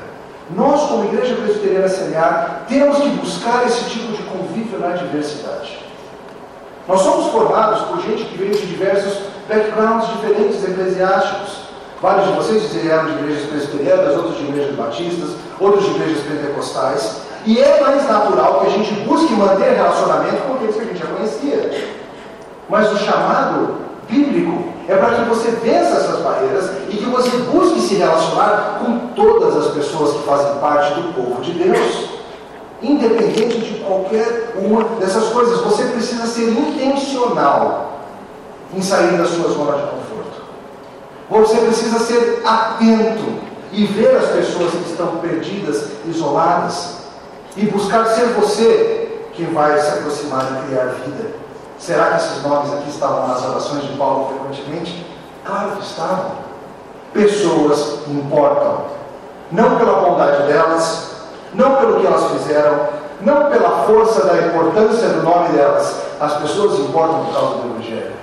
[0.55, 5.79] Nós, como Igreja Presbiteriana Semear, temos que buscar esse tipo de convívio na diversidade.
[6.87, 11.63] Nós somos formados por gente que veio de diversos backgrounds diferentes eclesiásticos.
[12.01, 17.21] Vários de vocês eram de igrejas presbiterianas, outros de igrejas batistas, outros de igrejas pentecostais.
[17.45, 20.99] E é mais natural que a gente busque manter relacionamento com aqueles que a gente
[20.99, 21.89] já conhecia.
[22.67, 23.75] Mas o chamado
[24.09, 29.07] bíblico é para que você vença essas barreiras e que você busque se relacionar com
[29.15, 32.09] todas as pessoas que fazem parte do povo de Deus.
[32.81, 38.01] Independente de qualquer uma dessas coisas, você precisa ser intencional
[38.73, 40.41] em sair da sua zona de conforto.
[41.29, 43.23] Você precisa ser atento
[43.71, 47.03] e ver as pessoas que estão perdidas, isoladas,
[47.55, 51.42] e buscar ser você quem vai se aproximar e criar vida.
[51.85, 55.05] Será que esses nomes aqui estavam nas orações de Paulo frequentemente?
[55.43, 56.31] Claro que estavam.
[57.11, 58.85] Pessoas importam.
[59.51, 61.11] Não pela bondade delas,
[61.53, 62.87] não pelo que elas fizeram,
[63.19, 65.93] não pela força da importância do nome delas.
[66.21, 68.13] As pessoas importam por causa do Evangelho.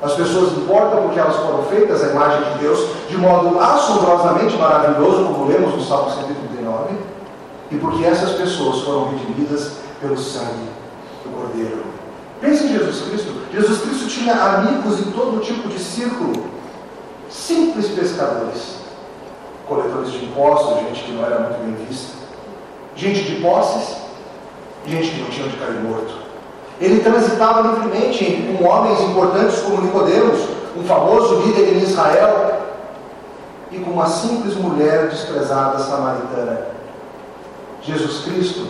[0.00, 5.24] As pessoas importam porque elas foram feitas à imagem de Deus de modo assombrosamente maravilhoso,
[5.24, 6.94] como lemos no Salmo 139,
[7.68, 10.70] e porque essas pessoas foram redimidas pelo sangue
[11.24, 12.05] do Cordeiro.
[12.40, 13.32] Pense em Jesus Cristo.
[13.52, 16.44] Jesus Cristo tinha amigos em todo tipo de círculo.
[17.30, 18.76] Simples pescadores,
[19.66, 22.12] coletores de impostos, gente que não era muito bem vista,
[22.94, 23.96] gente de posses,
[24.86, 26.14] gente que não tinha onde cair morto.
[26.80, 30.40] Ele transitava livremente com homens importantes como Nicodemos,
[30.76, 32.60] um famoso líder em Israel,
[33.72, 36.60] e com uma simples mulher desprezada samaritana.
[37.82, 38.68] Jesus Cristo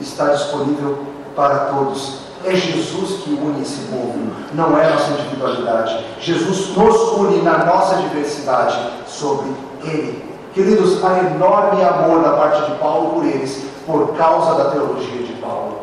[0.00, 1.04] está disponível
[1.36, 4.14] para todos é Jesus que une esse povo,
[4.52, 6.04] não é nossa individualidade.
[6.20, 9.50] Jesus nos une na nossa diversidade sobre
[9.84, 10.22] Ele.
[10.54, 15.32] Queridos, há enorme amor da parte de Paulo por eles, por causa da teologia de
[15.34, 15.80] Paulo.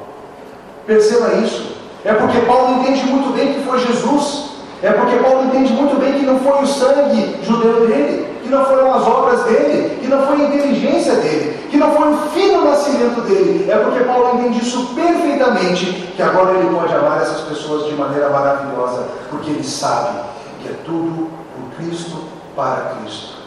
[0.87, 1.75] Perceba isso.
[2.05, 4.51] É porque Paulo entende muito bem que foi Jesus.
[4.81, 8.93] É porque Paulo entende muito bem que não foi o sangue judeu dele, não foram
[8.93, 13.21] as obras dele, que não foi a inteligência dele, que não foi o fino nascimento
[13.21, 13.71] dele.
[13.71, 15.85] É porque Paulo entende isso perfeitamente,
[16.15, 20.19] que agora ele pode amar essas pessoas de maneira maravilhosa, porque ele sabe
[20.61, 22.17] que é tudo por Cristo,
[22.55, 23.41] para Cristo.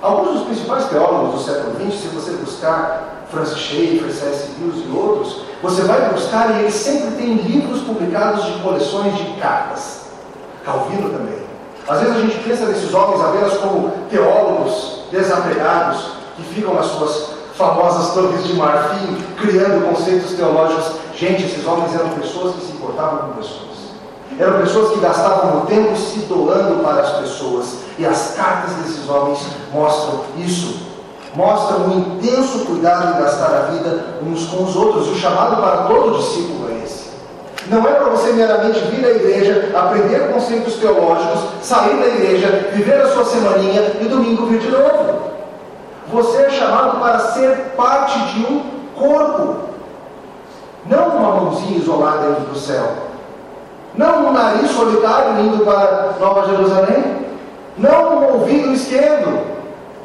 [0.00, 4.52] Alguns dos principais teólogos do século XX, se você buscar Francis Schaeffer, C.S.
[4.60, 9.24] Lewis e outros, você vai buscar e eles sempre têm livros publicados de coleções de
[9.40, 10.02] cartas.
[10.64, 11.47] Calvino também.
[11.88, 17.30] Às vezes a gente pensa nesses homens apenas como teólogos desapegados que ficam nas suas
[17.54, 20.92] famosas torres de marfim criando conceitos teológicos.
[21.14, 23.68] Gente, esses homens eram pessoas que se importavam com pessoas.
[24.38, 27.78] Eram pessoas que gastavam o tempo se doando para as pessoas.
[27.98, 29.40] E as cartas desses homens
[29.72, 30.86] mostram isso.
[31.34, 35.08] Mostram um intenso cuidado em gastar a vida uns com os outros.
[35.08, 37.07] E o chamado para todo discípulo é esse.
[37.70, 43.00] Não é para você meramente vir à igreja, aprender conceitos teológicos, sair da igreja, viver
[43.02, 45.28] a sua semaninha e domingo vir de novo.
[46.10, 48.62] Você é chamado para ser parte de um
[48.96, 49.68] corpo.
[50.86, 52.86] Não uma mãozinha isolada indo para o céu.
[53.94, 57.26] Não um nariz solitário indo para Nova Jerusalém.
[57.76, 59.46] Não um ouvido esquerdo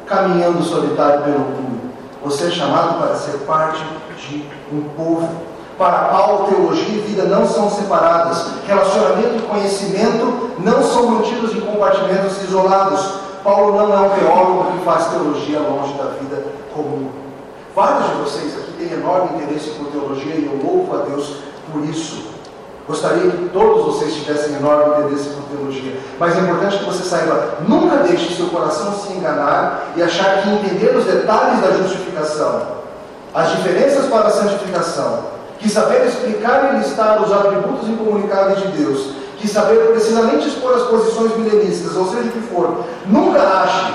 [0.06, 1.80] caminhando solitário pelo mundo.
[2.22, 3.82] Você é chamado para ser parte
[4.18, 5.53] de um povo.
[5.78, 8.46] Para Paulo, teologia e vida não são separadas.
[8.66, 13.24] Relacionamento e conhecimento não são mantidos em compartimentos isolados.
[13.42, 17.10] Paulo não é um teólogo que faz teologia longe da vida comum.
[17.74, 21.38] Vários de vocês aqui têm enorme interesse por teologia e eu louvo a Deus
[21.72, 22.34] por isso.
[22.86, 25.98] Gostaria que todos vocês tivessem enorme interesse por teologia.
[26.20, 30.50] Mas é importante que você saiba, nunca deixe seu coração se enganar e achar que
[30.50, 32.62] entender os detalhes da justificação,
[33.34, 35.33] as diferenças para a santificação,
[35.64, 40.82] que saber explicar e listar os atributos incomunicáveis de Deus, que saber precisamente expor as
[40.82, 43.94] posições milenistas, ou seja o que for, nunca ache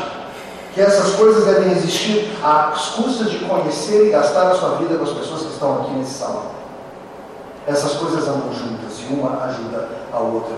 [0.73, 5.03] que essas coisas devem existir às custas de conhecer e gastar a sua vida com
[5.03, 6.47] as pessoas que estão aqui nesse salão.
[7.67, 10.55] Essas coisas andam juntas e uma ajuda a outra.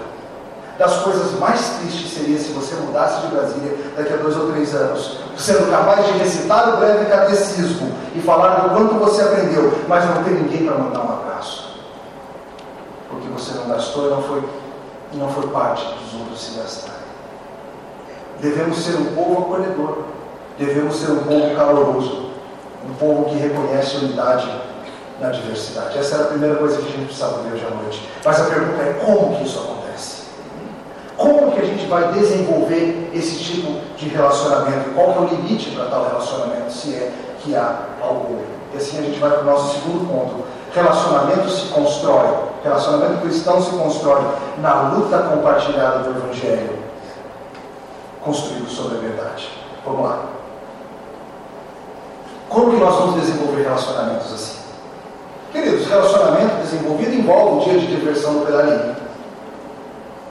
[0.82, 4.74] Das coisas mais tristes seria se você mudasse de Brasília daqui a dois ou três
[4.74, 10.04] anos, sendo capaz de recitar o breve catecismo e falar do quanto você aprendeu, mas
[10.06, 11.76] não ter ninguém para mandar um abraço.
[13.08, 14.44] Porque você não gastou e não foi,
[15.14, 16.98] não foi parte dos outros se gastarem.
[18.40, 20.00] Devemos ser um povo acolhedor,
[20.58, 22.32] devemos ser um povo caloroso,
[22.90, 24.52] um povo que reconhece unidade
[25.20, 26.00] na diversidade.
[26.00, 28.10] Essa era a primeira coisa que a gente precisava ver hoje à noite.
[28.26, 29.81] Mas a pergunta é como que isso acontece?
[31.22, 34.90] Como que a gente vai desenvolver esse tipo de relacionamento?
[34.96, 38.40] Qual que é o limite para tal relacionamento, se é que há algum?
[38.74, 40.44] E assim a gente vai para o nosso segundo ponto.
[40.74, 42.28] Relacionamento se constrói,
[42.64, 44.24] relacionamento cristão se constrói
[44.64, 46.80] na luta compartilhada do Evangelho,
[48.24, 49.48] construído sobre a verdade.
[49.86, 50.26] Vamos lá.
[52.50, 54.60] Como que nós vamos desenvolver relacionamentos assim?
[55.52, 58.96] Queridos, relacionamento desenvolvido envolve um dia de diversão no pedalinho,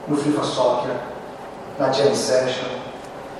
[0.07, 0.95] no FIFA Soccer,
[1.77, 2.67] na Jam Session,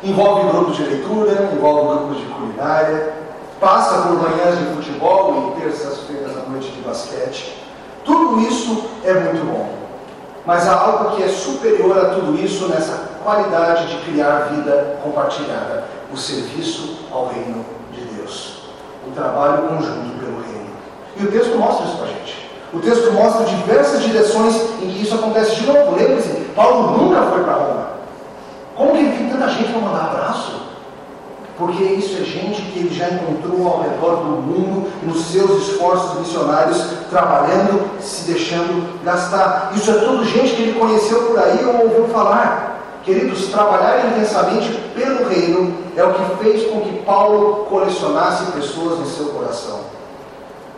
[0.04, 3.14] envolve grupo de leitura, envolve grupo de culinária,
[3.60, 7.56] passa por manhãs de futebol e terças-feiras à noite de basquete.
[8.04, 9.82] Tudo isso é muito bom.
[10.46, 15.84] Mas há algo que é superior a tudo isso nessa qualidade de criar vida compartilhada:
[16.12, 18.64] o serviço ao reino de Deus,
[19.08, 20.72] o trabalho conjunto pelo reino.
[21.18, 22.41] E o texto mostra isso para a gente.
[22.74, 25.56] O texto mostra diversas direções em que isso acontece.
[25.56, 27.88] De novo, lembre-se, Paulo nunca foi para Roma.
[28.76, 30.62] Como que ele tem tanta gente para mandar abraço?
[31.58, 36.20] Porque isso é gente que ele já encontrou ao redor do mundo, nos seus esforços
[36.20, 39.72] missionários, trabalhando, se deixando gastar.
[39.76, 42.80] Isso é tudo gente que ele conheceu por aí ou ouviu falar.
[43.04, 49.06] Queridos, trabalhar intensamente pelo reino é o que fez com que Paulo colecionasse pessoas em
[49.06, 50.01] seu coração.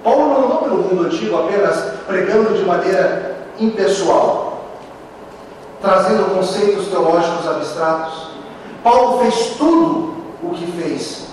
[0.03, 4.65] Paulo não andou pelo mundo antigo apenas pregando de maneira impessoal,
[5.81, 8.27] trazendo conceitos teológicos abstratos.
[8.83, 10.13] Paulo fez tudo
[10.43, 11.27] o que fez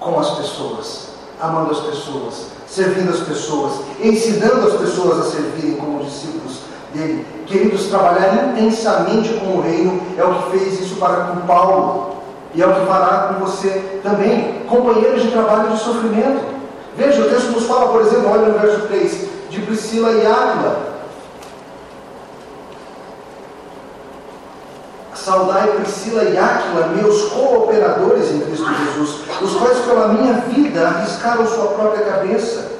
[0.00, 1.08] com as pessoas,
[1.40, 6.60] amando as pessoas, servindo as pessoas, ensinando as pessoas a servirem como discípulos
[6.92, 7.26] dele.
[7.46, 12.16] Queridos, trabalhar intensamente com o reino é o que fez isso para com Paulo
[12.54, 16.59] e é o que fará com você também, companheiros de trabalho de sofrimento.
[17.00, 20.90] Veja, o texto nos fala, por exemplo, olha no verso 3, de Priscila e Áquila.
[25.14, 31.46] Saudai Priscila e Áquila, meus cooperadores em Cristo Jesus, os quais pela minha vida arriscaram
[31.46, 32.70] sua própria cabeça.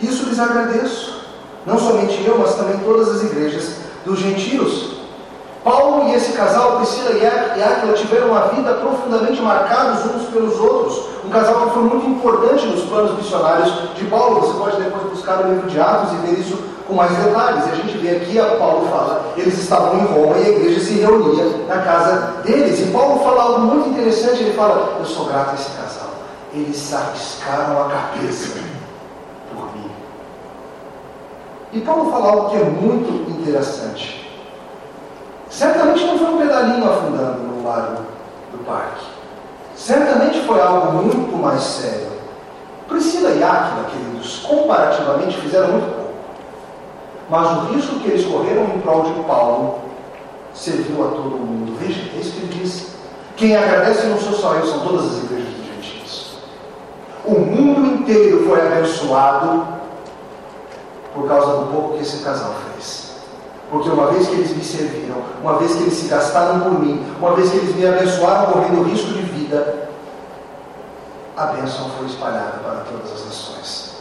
[0.00, 1.22] Isso lhes agradeço.
[1.66, 4.95] Não somente eu, mas também todas as igrejas dos gentios.
[5.66, 11.06] Paulo e esse casal, Priscila e Áquila, tiveram uma vida profundamente marcados uns pelos outros.
[11.24, 14.42] Um casal que foi muito importante nos planos missionários de Paulo.
[14.42, 17.66] Você pode depois buscar o livro de Atos e ver isso com mais detalhes.
[17.66, 20.78] E a gente vê aqui, a Paulo fala, eles estavam em Roma e a igreja
[20.78, 22.78] se reunia na casa deles.
[22.78, 26.10] E Paulo fala algo muito interessante, ele fala, eu sou grato a esse casal.
[26.54, 28.60] Eles arriscaram a cabeça
[29.52, 29.90] por mim.
[31.72, 34.25] E Paulo fala algo que é muito interessante.
[35.56, 38.02] Certamente não foi um pedalinho afundando no lago
[38.52, 39.06] do parque.
[39.74, 42.08] Certamente foi algo muito mais sério.
[42.86, 46.12] Priscila e Áquila, queridos, comparativamente fizeram muito pouco.
[47.30, 49.78] Mas o risco que eles correram em prol de Paulo
[50.52, 51.74] serviu a todo mundo.
[51.80, 52.88] Veja, é isso que ele diz.
[53.34, 56.38] Quem agradece não sou só eu, são todas as igrejas dos gentios.
[57.24, 59.66] O mundo inteiro foi abençoado
[61.14, 63.05] por causa do pouco que esse casal fez.
[63.70, 67.04] Porque uma vez que eles me serviram, uma vez que eles se gastaram por mim,
[67.18, 69.88] uma vez que eles me abençoaram correndo risco de vida,
[71.36, 73.96] a bênção foi espalhada para todas as nações.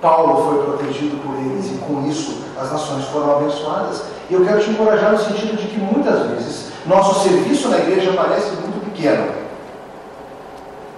[0.00, 4.02] Paulo foi protegido por eles e com isso as nações foram abençoadas.
[4.28, 8.12] E eu quero te encorajar no sentido de que muitas vezes nosso serviço na igreja
[8.14, 9.32] parece muito pequeno.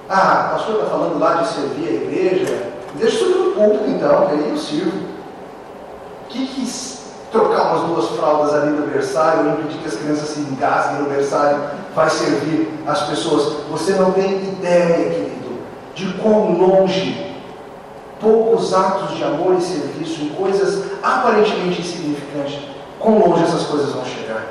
[0.08, 2.72] Ah, o pastor está falando lá de servir a igreja.
[2.94, 5.06] Deixa isso no público então, que aí eu sirvo.
[6.24, 6.66] O que, que
[7.30, 11.60] trocar umas duas fraldas ali no berçário, impedir que as crianças se engasguem no berçário,
[11.94, 13.64] vai servir as pessoas?
[13.70, 15.58] Você não tem ideia, querido,
[15.94, 17.34] de quão longe
[18.20, 22.58] poucos atos de amor e serviço em coisas aparentemente insignificantes,
[22.98, 24.42] quão longe essas coisas vão chegar.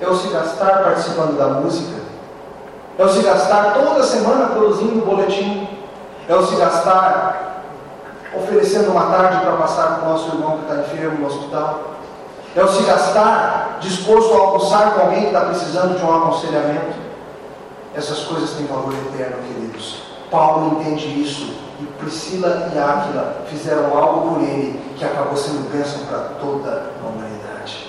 [0.00, 1.98] É o se gastar participando da música,
[2.98, 5.68] é o se gastar toda semana produzindo um boletim,
[6.28, 7.47] é o se gastar
[8.34, 11.94] oferecendo uma tarde para passar com o nosso irmão que está enfermo no hospital,
[12.54, 16.96] é o se gastar disposto a almoçar com alguém que está precisando de um aconselhamento.
[17.94, 20.02] Essas coisas têm valor eterno, queridos.
[20.30, 26.04] Paulo entende isso e Priscila e Áquila fizeram algo por ele que acabou sendo bênção
[26.06, 27.88] para toda a humanidade.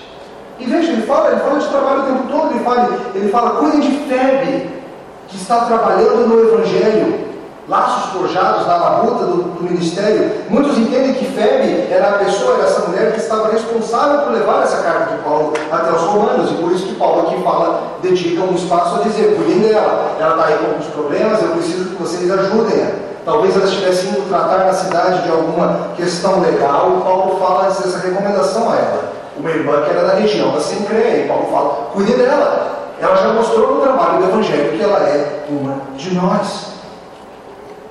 [0.60, 3.52] E veja, ele fala, ele fala de trabalho o tempo todo, ele fala, ele fala,
[3.60, 4.84] cuidem de Febe,
[5.28, 7.29] que está trabalhando no Evangelho,
[7.70, 10.32] laços forjados na labuta do, do, ministério.
[10.50, 14.64] Muitos entendem que Febe era a pessoa, era essa mulher que estava responsável por levar
[14.64, 18.42] essa carta de Paulo até os romanos, e por isso que Paulo aqui fala, dedica
[18.42, 22.02] um espaço a dizer, cuidem dela, ela está aí com alguns problemas, eu preciso que
[22.02, 23.10] vocês ajudem-a.
[23.24, 28.00] Talvez ela estivesse indo tratar na cidade de alguma questão legal, e Paulo fala essa
[28.00, 29.12] recomendação a ela.
[29.38, 32.80] Uma irmã que era da região da Sincreia, e Paulo fala, cuide dela.
[33.00, 36.79] Ela já mostrou no trabalho do Evangelho que ela é uma de nós.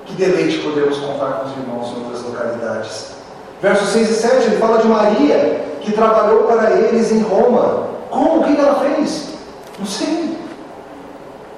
[0.09, 3.11] Que deleite podemos contar com os irmãos em outras localidades.
[3.61, 7.87] Versos 6 e 7, ele fala de Maria, que trabalhou para eles em Roma.
[8.09, 8.41] Como?
[8.41, 9.29] O que ela fez?
[9.77, 10.37] Não sei.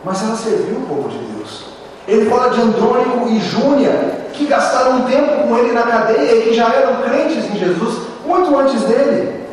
[0.04, 1.66] Mas ela serviu o povo de Deus.
[2.08, 6.54] Ele fala de Andrônico e Júnia, que gastaram tempo com ele na cadeia e que
[6.54, 9.46] já eram crentes em Jesus muito antes dele.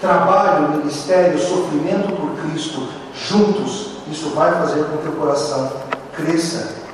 [0.00, 5.72] Trabalho, ministério, sofrimento por Cristo, juntos, isso vai fazer com que o coração
[6.14, 6.85] cresça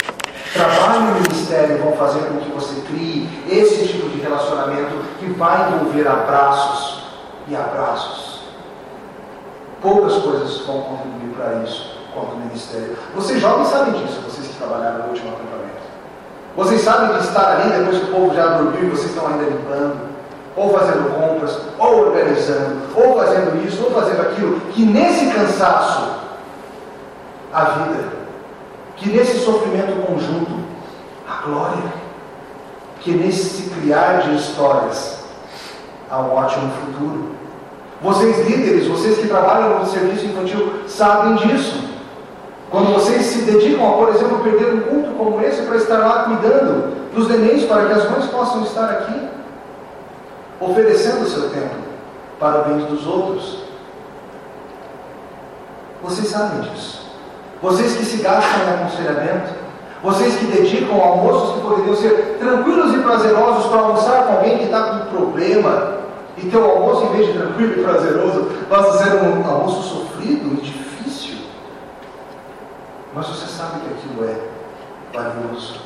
[0.52, 5.72] Trabalho e ministério vão fazer com que você crie esse tipo de relacionamento que vai
[5.72, 7.04] envolver abraços
[7.48, 8.42] e abraços.
[9.80, 12.96] Poucas coisas vão contribuir para isso quanto o ministério.
[13.14, 15.82] Vocês jovens sabem disso, vocês que trabalharam no último acampamento.
[16.54, 19.44] Vocês sabem que estar ali depois que o povo já dormiu e vocês estão ainda
[19.44, 20.00] limpando,
[20.54, 26.10] ou fazendo compras, ou organizando, ou fazendo isso, ou fazendo aquilo, que nesse cansaço
[27.54, 28.21] a vida
[29.02, 30.52] que nesse sofrimento conjunto,
[31.28, 31.92] a glória,
[33.00, 35.18] que nesse criar de histórias,
[36.08, 37.32] há um ótimo futuro.
[38.00, 41.82] Vocês líderes, vocês que trabalham no serviço infantil, sabem disso.
[42.70, 46.24] Quando vocês se dedicam a, por exemplo, perder um culto como esse para estar lá
[46.24, 49.28] cuidando dos nenéns, para que as mães possam estar aqui,
[50.60, 51.74] oferecendo o seu tempo
[52.38, 53.64] para o bem dos outros.
[56.02, 57.01] Vocês sabem disso
[57.62, 59.52] vocês que se gastam em aconselhamento,
[60.02, 64.64] vocês que dedicam almoços que poderiam ser tranquilos e prazerosos para almoçar com alguém que
[64.64, 66.02] está com problema,
[66.36, 70.54] e teu almoço, em vez de tranquilo e prazeroso, passa a ser um almoço sofrido
[70.54, 71.36] e difícil.
[73.14, 75.80] Mas você sabe que aquilo é valioso.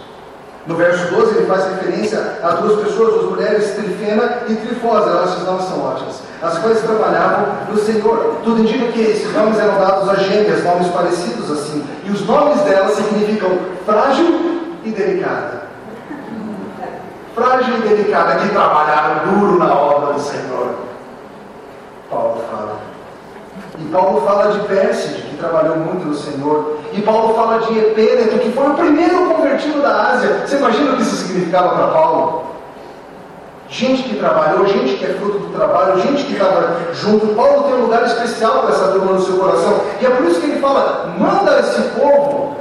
[0.66, 5.42] No verso 12 ele faz referência a duas pessoas, duas mulheres, Trifena e Trifosa, elas
[5.44, 8.36] não são ótimas, as quais trabalhavam no Senhor.
[8.44, 11.84] Tudo indica que esses nomes eram dados a gêmeas, nomes parecidos assim.
[12.04, 13.50] E os nomes delas significam
[13.84, 15.66] frágil e delicada.
[17.34, 20.74] Frágil e delicada, que trabalharam duro na obra do Senhor.
[22.10, 22.76] Paulo fala.
[23.78, 26.78] E Paulo fala de Pérside, que trabalhou muito no Senhor.
[26.92, 30.46] E Paulo fala de Epêneto, que foi o primeiro convertido da Ásia.
[30.46, 32.55] Você imagina o que isso significava para Paulo?
[33.68, 37.34] Gente que trabalhou, gente que é fruto do trabalho, gente que estava junto.
[37.34, 39.80] Paulo tem um lugar especial para essa turma no seu coração.
[40.00, 42.56] E é por isso que ele fala: manda esse povo,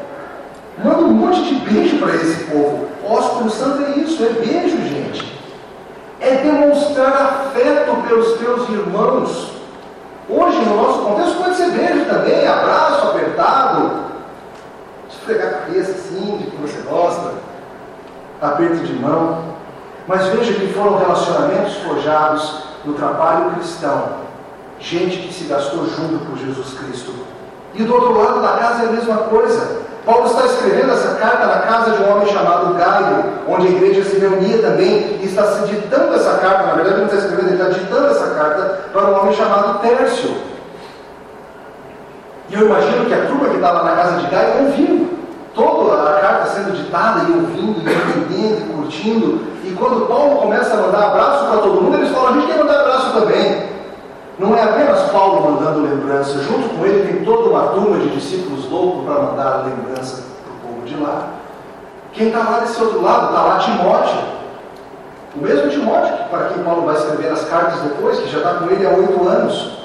[0.84, 2.88] manda um monte de beijo para esse povo.
[3.08, 5.40] Ósculo Santo é isso, é beijo, gente.
[6.20, 9.52] É demonstrar afeto pelos teus irmãos.
[10.28, 13.92] Hoje, no nosso contexto, pode ser beijo também, abraço apertado,
[15.08, 17.32] esfregar a cabeça assim, de que você gosta,
[18.42, 19.54] aperto de mão.
[20.08, 24.26] Mas veja que foram relacionamentos forjados no trabalho cristão.
[24.80, 27.14] Gente que se gastou junto por Jesus Cristo.
[27.74, 29.84] E do outro lado da casa é a mesma coisa.
[30.06, 34.04] Paulo está escrevendo essa carta na casa de um homem chamado Gaio, onde a igreja
[34.04, 37.62] se reunia também, e está se ditando essa carta, na verdade não está escrevendo, ele
[37.62, 40.36] está ditando essa carta para um homem chamado Tércio.
[42.50, 45.05] E eu imagino que a turma que estava na casa de Gaio ouvindo
[45.56, 49.42] toda a carta sendo ditada e ouvindo, e entendendo, e curtindo.
[49.64, 52.58] E quando Paulo começa a mandar abraço para todo mundo, eles falam: a gente quer
[52.60, 53.76] mandar abraço também.
[54.38, 58.70] Não é apenas Paulo mandando lembrança, junto com ele tem toda uma turma de discípulos
[58.70, 61.30] loucos para mandar lembrança para o povo de lá.
[62.12, 64.36] Quem está lá desse outro lado, está lá Timóteo.
[65.36, 68.70] O mesmo Timóteo, para quem Paulo vai escrever as cartas depois, que já está com
[68.70, 69.78] ele há oito anos.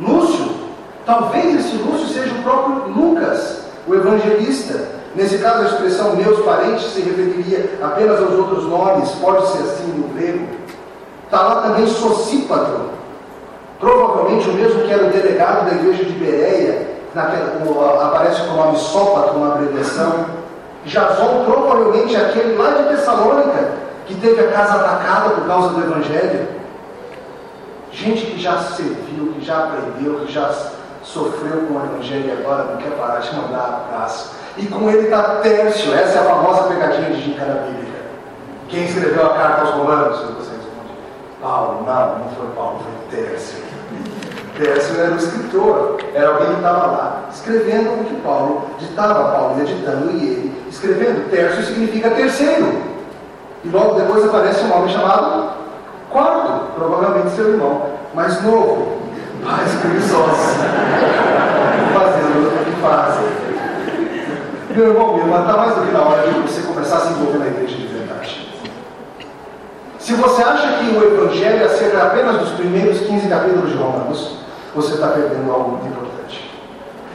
[0.00, 0.54] Lúcio,
[1.04, 5.02] talvez esse Lúcio seja o próprio Lucas, o evangelista.
[5.14, 9.88] Nesse caso, a expressão meus parentes se referiria apenas aos outros nomes, pode ser assim
[9.88, 10.46] no grego.
[11.26, 12.92] Está lá também Socípatro,
[13.82, 18.56] Provavelmente o mesmo que era o delegado da igreja de Bereia, naquela, aparece com o
[18.56, 20.24] nome Sópato, uma abreviação.
[20.84, 23.72] Jason, provavelmente aquele lá de Tessalônica,
[24.06, 26.46] que teve a casa atacada por causa do Evangelho.
[27.90, 30.48] Gente que já serviu, que já aprendeu, que já
[31.02, 34.32] sofreu com o Evangelho e agora não quer parar de mandar abraço.
[34.56, 37.98] E com ele está Tércio, essa é a famosa pegadinha de gincana bíblica.
[38.68, 40.18] Quem escreveu a carta aos Romanos?
[40.18, 40.92] Você responde,
[41.40, 43.62] Paulo, não, não foi Paulo, foi Tércio.
[44.58, 49.60] Tércio era o escritor, era alguém que estava lá escrevendo o que Paulo ditava, Paulo
[49.60, 51.30] editando e ele escrevendo.
[51.30, 52.82] Tércio significa terceiro.
[53.64, 55.52] E logo depois aparece um homem chamado
[56.10, 59.01] quarto, provavelmente seu irmão, mais novo,
[59.42, 60.54] mais preguiçoso,
[61.92, 63.42] fazendo o que fazem.
[64.70, 67.38] Meu irmão, irmão, está mais do que na hora de você começar a se envolver
[67.38, 68.48] na igreja de verdade.
[69.98, 74.38] Se você acha que o Evangelho é acerca apenas dos primeiros 15 capítulos de Romanos,
[74.74, 76.50] você está perdendo algo muito importante.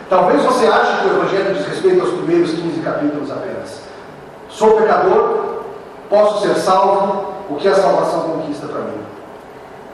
[0.10, 3.82] Talvez você ache que o Evangelho diz respeito aos primeiros 15 capítulos apenas.
[4.50, 5.64] Sou pecador,
[6.10, 9.17] posso ser salvo, o que a salvação conquista para mim?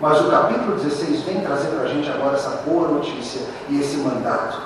[0.04, 3.40] Mas o capítulo 16 vem trazer para a gente agora essa boa notícia
[3.70, 4.58] e esse mandato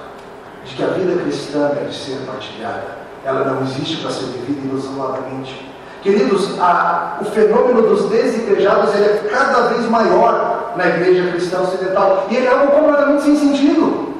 [0.65, 2.97] de que a vida cristã deve ser partilhada.
[3.23, 5.71] Ela não existe para ser vivida isoladamente.
[6.01, 12.25] Queridos, a, o fenômeno dos desigrejados ele é cada vez maior na igreja cristã ocidental.
[12.31, 14.15] E ele é algo completamente sem sentido.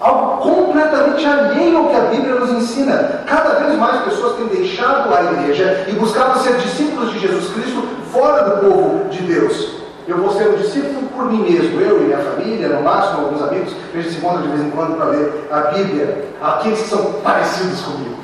[0.00, 3.22] Algo completamente alheio ao que a Bíblia nos ensina.
[3.26, 7.86] Cada vez mais pessoas têm deixado a igreja e buscado ser discípulos de Jesus Cristo
[8.10, 9.77] fora do povo de Deus.
[10.08, 13.42] Eu vou ser um discípulo por mim mesmo, eu e minha família, no máximo alguns
[13.42, 16.88] amigos, a gente se encontra de vez em quando para ler a Bíblia, aqueles que
[16.88, 18.16] são parecidos comigo.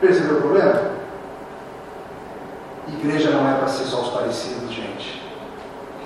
[0.00, 0.80] Percebeu o problema?
[2.88, 5.22] Igreja não é para ser só os parecidos, gente.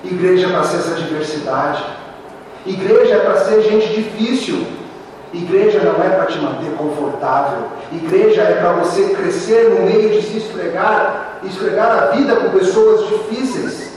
[0.03, 1.85] Igreja é para ser essa diversidade.
[2.65, 4.67] Igreja é para ser gente difícil.
[5.33, 7.67] Igreja não é para te manter confortável.
[7.93, 13.07] Igreja é para você crescer no meio de se esfregar, esfregar a vida com pessoas
[13.07, 13.88] difíceis.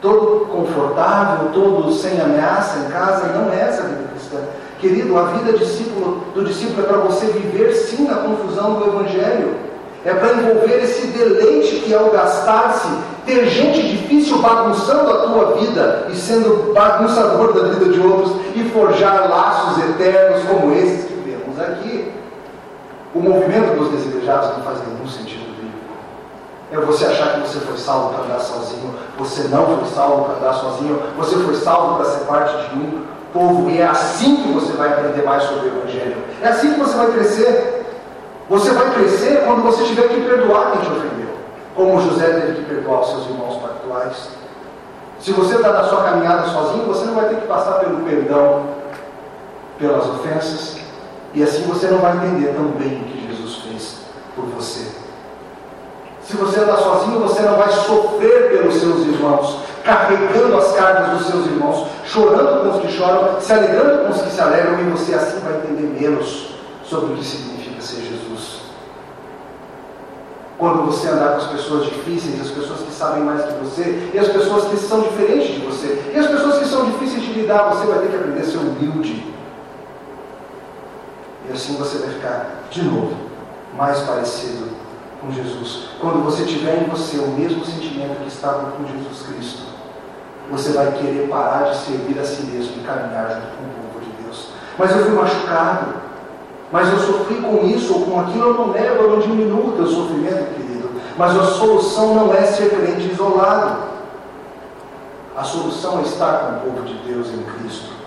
[0.00, 4.38] Todo confortável, todo sem ameaça em casa, não é essa a vida cristã.
[4.78, 9.56] Querido, a vida discípulo, do discípulo é para você viver sim na confusão do Evangelho.
[10.04, 12.88] É para envolver esse deleite que é o gastar-se,
[13.26, 18.70] ter gente difícil bagunçando a tua vida e sendo bagunçador da vida de outros e
[18.70, 22.12] forjar laços eternos como esses que vemos aqui.
[23.14, 25.37] O movimento dos desejados não faz nenhum sentido.
[26.70, 30.34] É você achar que você foi salvo para andar sozinho, você não foi salvo para
[30.34, 34.52] andar sozinho, você foi salvo para ser parte de um povo, e é assim que
[34.52, 36.16] você vai aprender mais sobre o Evangelho.
[36.42, 37.86] É assim que você vai crescer.
[38.50, 41.28] Você vai crescer quando você tiver que perdoar quem te ofendeu,
[41.74, 44.28] como José teve que perdoar os seus irmãos pactuais.
[45.20, 48.66] Se você está na sua caminhada sozinho, você não vai ter que passar pelo perdão,
[49.78, 50.78] pelas ofensas,
[51.34, 53.98] e assim você não vai entender tão bem o que Jesus fez
[54.34, 54.97] por você.
[56.28, 61.26] Se você está sozinho, você não vai sofrer pelos seus irmãos, carregando as cargas dos
[61.26, 64.90] seus irmãos, chorando com os que choram, se alegrando com os que se alegram, e
[64.90, 66.50] você assim vai entender menos
[66.84, 68.60] sobre o que significa ser Jesus.
[70.58, 74.18] Quando você andar com as pessoas difíceis, as pessoas que sabem mais que você, e
[74.18, 77.70] as pessoas que são diferentes de você, e as pessoas que são difíceis de lidar,
[77.70, 79.32] você vai ter que aprender a ser humilde.
[81.48, 83.16] E assim você vai ficar, de novo,
[83.74, 84.87] mais parecido
[85.20, 85.88] com Jesus.
[86.00, 89.62] Quando você tiver em você o mesmo sentimento que estava com Jesus Cristo,
[90.50, 94.04] você vai querer parar de servir a si mesmo e caminhar junto com o povo
[94.04, 94.48] de Deus.
[94.78, 96.08] Mas eu fui machucado.
[96.70, 99.72] Mas eu sofri com isso ou com aquilo, eu não levo, eu não diminuo o
[99.72, 100.90] teu sofrimento, querido.
[101.16, 103.88] Mas a solução não é ser crente isolado.
[105.34, 107.97] A solução é estar com o povo de Deus em Cristo.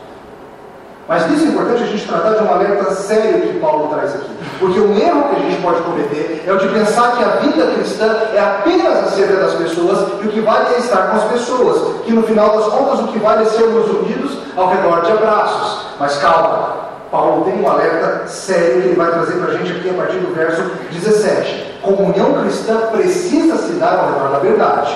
[1.08, 4.32] Mas isso é importante a gente tratar de um alerta sério que Paulo traz aqui.
[4.60, 7.72] Porque um erro que a gente pode cometer é o de pensar que a vida
[7.74, 12.04] cristã é apenas acerca das pessoas e o que vale é estar com as pessoas.
[12.06, 15.88] Que no final das contas o que vale é sermos unidos ao redor de abraços.
[16.00, 16.76] Mas calma,
[17.12, 20.18] Paulo tem um alerta sério que ele vai trazer para a gente aqui a partir
[20.20, 21.80] do verso 17.
[21.82, 24.96] Comunhão cristã precisa se dar ao redor da verdade.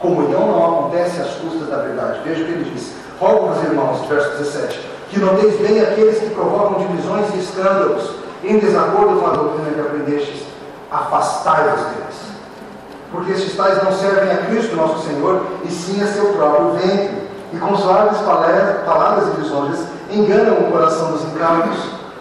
[0.00, 2.20] Comunhão não acontece às custas da verdade.
[2.24, 3.03] Veja o que ele diz.
[3.20, 8.10] Rogo-vos, irmãos, verso 17, que noteis bem aqueles que provocam divisões e escândalos,
[8.42, 10.42] em desacordo com a doutrina que aprendestes,
[10.90, 12.24] afastai-vos deles.
[13.12, 17.24] Porque estes tais não servem a Cristo nosso Senhor, e sim a seu próprio ventre,
[17.52, 21.78] e com suaves palavras e lisonjas enganam o coração dos incautos,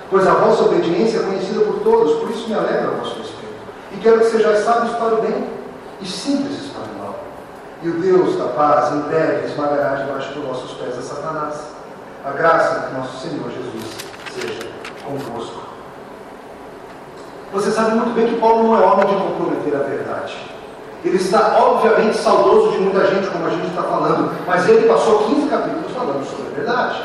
[0.10, 3.56] pois a vossa obediência é conhecida por todos, por isso me alegra a vosso respeito.
[3.94, 5.44] E quero que sejais sábios para o bem,
[6.00, 7.03] e simples para o mal.
[7.84, 11.68] E o Deus da paz em breve esmagará debaixo dos vossos pés a Satanás.
[12.24, 13.84] A graça de nosso Senhor Jesus
[14.32, 14.70] seja
[15.06, 15.64] convosco.
[17.52, 20.38] Você sabe muito bem que Paulo não é homem de comprometer a verdade.
[21.04, 25.26] Ele está, obviamente, saudoso de muita gente, como a gente está falando, mas ele passou
[25.26, 27.04] 15 capítulos falando sobre a verdade.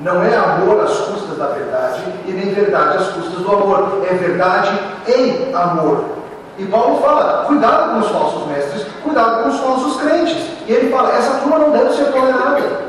[0.00, 4.04] Não é amor às custas da verdade e nem verdade às custas do amor.
[4.06, 4.78] É verdade
[5.08, 6.23] em amor.
[6.58, 10.36] E Paulo fala: cuidado com os falsos mestres, cuidado com os falsos crentes.
[10.66, 12.84] E ele fala: essa turma não deve ser tolerada.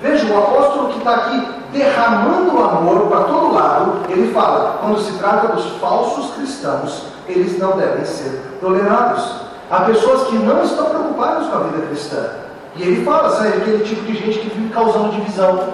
[0.00, 5.12] Veja, o apóstolo que está aqui derramando amor para todo lado, ele fala: quando se
[5.18, 9.48] trata dos falsos cristãos, eles não devem ser tolerados.
[9.70, 12.30] Há pessoas que não estão preocupadas com a vida cristã.
[12.76, 15.64] E ele fala, sabe, aquele tipo de gente que vive causando divisão,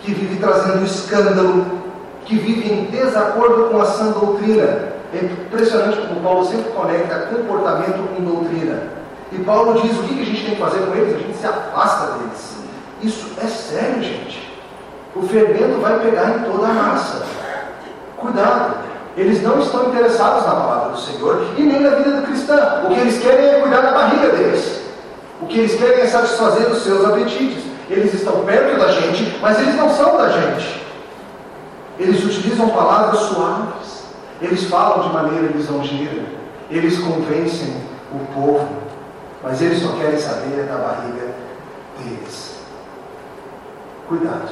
[0.00, 1.66] que vive trazendo escândalo,
[2.24, 4.97] que vive em desacordo com a sã doutrina.
[5.14, 8.82] É impressionante como Paulo sempre conecta comportamento com doutrina.
[9.32, 11.14] E Paulo diz o que a gente tem que fazer com eles?
[11.14, 12.56] A gente se afasta deles.
[13.02, 14.52] Isso é sério, gente.
[15.14, 17.24] O fermento vai pegar em toda a massa.
[18.16, 18.88] Cuidado.
[19.16, 22.84] Eles não estão interessados na palavra do Senhor e nem na vida do cristão.
[22.84, 24.82] O que eles querem é cuidar da barriga deles.
[25.40, 27.64] O que eles querem é satisfazer os seus apetites.
[27.90, 30.86] Eles estão perto da gente, mas eles não são da gente.
[31.98, 33.97] Eles utilizam palavras suaves.
[34.40, 36.24] Eles falam de maneira lisonjeira.
[36.70, 37.74] Eles convencem
[38.12, 38.68] o povo.
[39.42, 41.34] Mas eles só querem saber da barriga
[41.98, 42.58] deles.
[44.08, 44.48] Cuidado.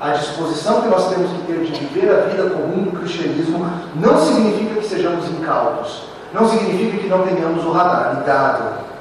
[0.00, 3.64] A disposição que nós temos que ter de viver a vida comum do cristianismo
[3.94, 6.08] não significa que sejamos incautos.
[6.32, 8.92] Não significa que não tenhamos o radar ligado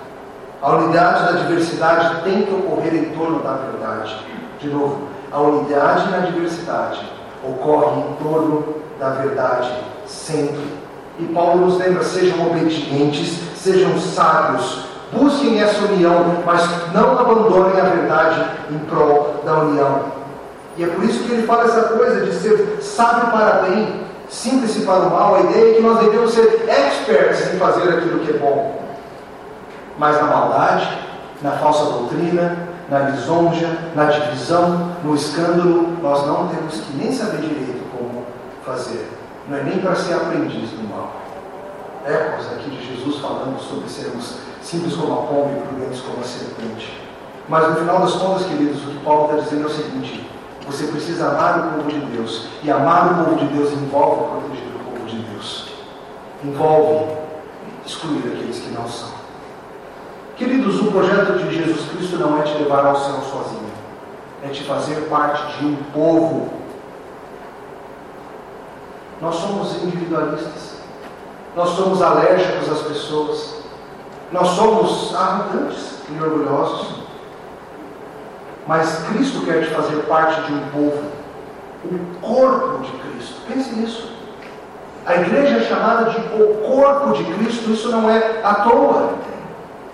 [0.61, 4.15] a unidade da diversidade tem que ocorrer em torno da verdade.
[4.59, 7.01] De novo, a unidade na diversidade
[7.43, 9.71] ocorre em torno da verdade
[10.11, 10.61] sempre.
[11.19, 17.85] E Paulo nos lembra: sejam obedientes, sejam sábios, busquem essa união, mas não abandonem a
[17.85, 20.21] verdade em prol da união.
[20.77, 24.77] E é por isso que ele fala essa coisa de ser sábio para bem, simples
[24.85, 25.35] para o mal.
[25.35, 28.81] A ideia é que nós devemos ser experts em fazer aquilo que é bom
[30.01, 30.97] mas na maldade,
[31.43, 32.57] na falsa doutrina,
[32.89, 38.25] na lisonja, na divisão, no escândalo, nós não temos que nem saber direito como
[38.65, 39.07] fazer.
[39.47, 41.21] Não é nem para ser aprendiz do mal.
[42.05, 46.23] Ecos aqui de Jesus falando sobre sermos simples como a pomba e prudentes como a
[46.23, 47.01] serpente.
[47.47, 50.29] Mas no final das contas, queridos, o que Paulo está dizendo é o seguinte:
[50.65, 52.47] você precisa amar o povo de Deus.
[52.63, 55.67] E amar o povo de Deus envolve proteger o povo de Deus.
[56.43, 57.17] Envolve
[57.85, 59.09] excluir aqueles que não são.
[60.37, 63.69] Queridos, o projeto de Jesus Cristo não é te levar ao céu sozinho,
[64.43, 66.60] é te fazer parte de um povo.
[69.21, 70.77] Nós somos individualistas,
[71.55, 73.61] nós somos alérgicos às pessoas,
[74.31, 77.01] nós somos arrogantes e orgulhosos.
[78.67, 81.03] Mas Cristo quer te fazer parte de um povo,
[81.85, 83.41] o corpo de Cristo.
[83.47, 84.11] Pense nisso.
[85.05, 89.15] A igreja é chamada de o corpo de Cristo, isso não é à toa.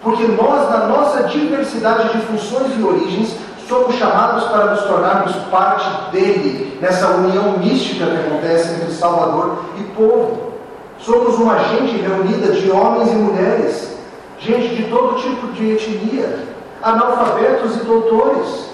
[0.02, 3.36] Porque nós, na nossa diversidade de funções e origens,
[3.68, 9.84] somos chamados para nos tornarmos parte dele, nessa união mística que acontece entre Salvador e
[9.96, 10.54] povo.
[11.00, 13.98] Somos uma gente reunida de homens e mulheres,
[14.40, 16.48] gente de todo tipo de etnia,
[16.82, 18.70] analfabetos e doutores,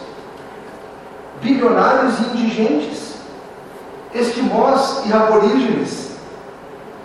[1.42, 3.16] bilionários e indigentes,
[4.14, 6.12] esquimós e aborígenes,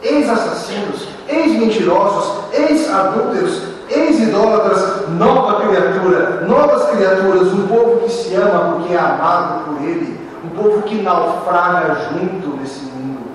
[0.02, 8.98] ex-assassinos, ex-mentirosos, ex-adúlteros, ex-idólatras, nova criatura, novas criaturas, um povo que se ama porque é
[8.98, 13.26] amado por Ele, um povo que naufraga junto nesse mundo,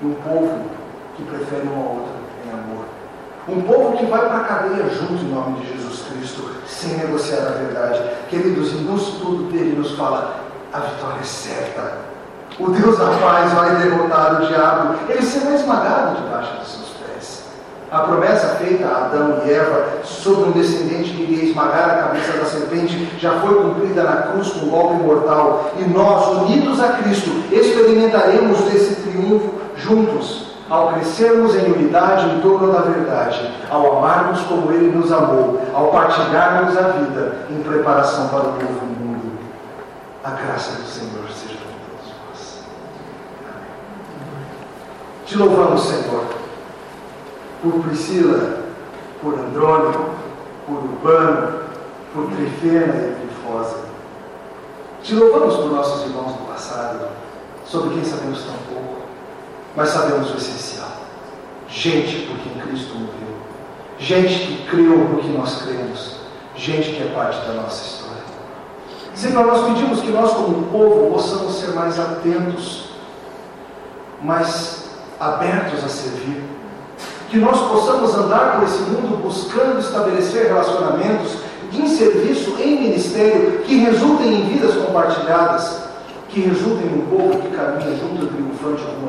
[0.00, 0.60] e um povo
[1.16, 2.12] que prefere um ao outro
[2.46, 2.84] em amor,
[3.48, 7.46] um povo que vai para a cadeia junto em nome de Jesus Cristo sem negociar
[7.46, 8.00] a verdade.
[8.28, 10.36] Queridos, no estudo dele nos fala,
[10.72, 12.10] a vitória é certa.
[12.58, 16.89] O Deus da paz vai derrotar o diabo, ele será esmagado debaixo dos seus.
[17.90, 22.38] A promessa feita a Adão e Eva sobre um descendente que iria esmagar a cabeça
[22.38, 25.72] da serpente já foi cumprida na cruz com um golpe mortal.
[25.76, 32.72] E nós, unidos a Cristo, experimentaremos esse triunfo juntos ao crescermos em unidade em torno
[32.72, 38.50] da verdade, ao amarmos como Ele nos amou, ao partilharmos a vida em preparação para
[38.50, 39.32] o novo mundo.
[40.22, 42.62] A graça do Senhor seja com todos nós.
[45.26, 46.39] Te louvamos, Senhor,
[47.62, 48.64] por Priscila,
[49.20, 50.10] por Andrônico,
[50.66, 51.60] por Urbano,
[52.12, 53.76] por Trifena e Trifosa.
[55.02, 57.08] Te louvamos por nossos irmãos do passado,
[57.64, 59.00] sobre quem sabemos tão pouco
[59.76, 60.90] mas sabemos o essencial.
[61.68, 63.36] Gente por quem Cristo morreu.
[63.98, 66.16] Gente que creu no que nós cremos.
[66.56, 68.22] Gente que é parte da nossa história.
[69.14, 72.90] Senhor, nós pedimos que nós, como povo, possamos ser mais atentos,
[74.22, 76.42] mais abertos a servir.
[77.30, 81.36] Que nós possamos andar por esse mundo buscando estabelecer relacionamentos
[81.72, 85.84] em serviço, em ministério, que resultem em vidas compartilhadas,
[86.28, 88.98] que resultem em um povo que caminha junto triunfante rumo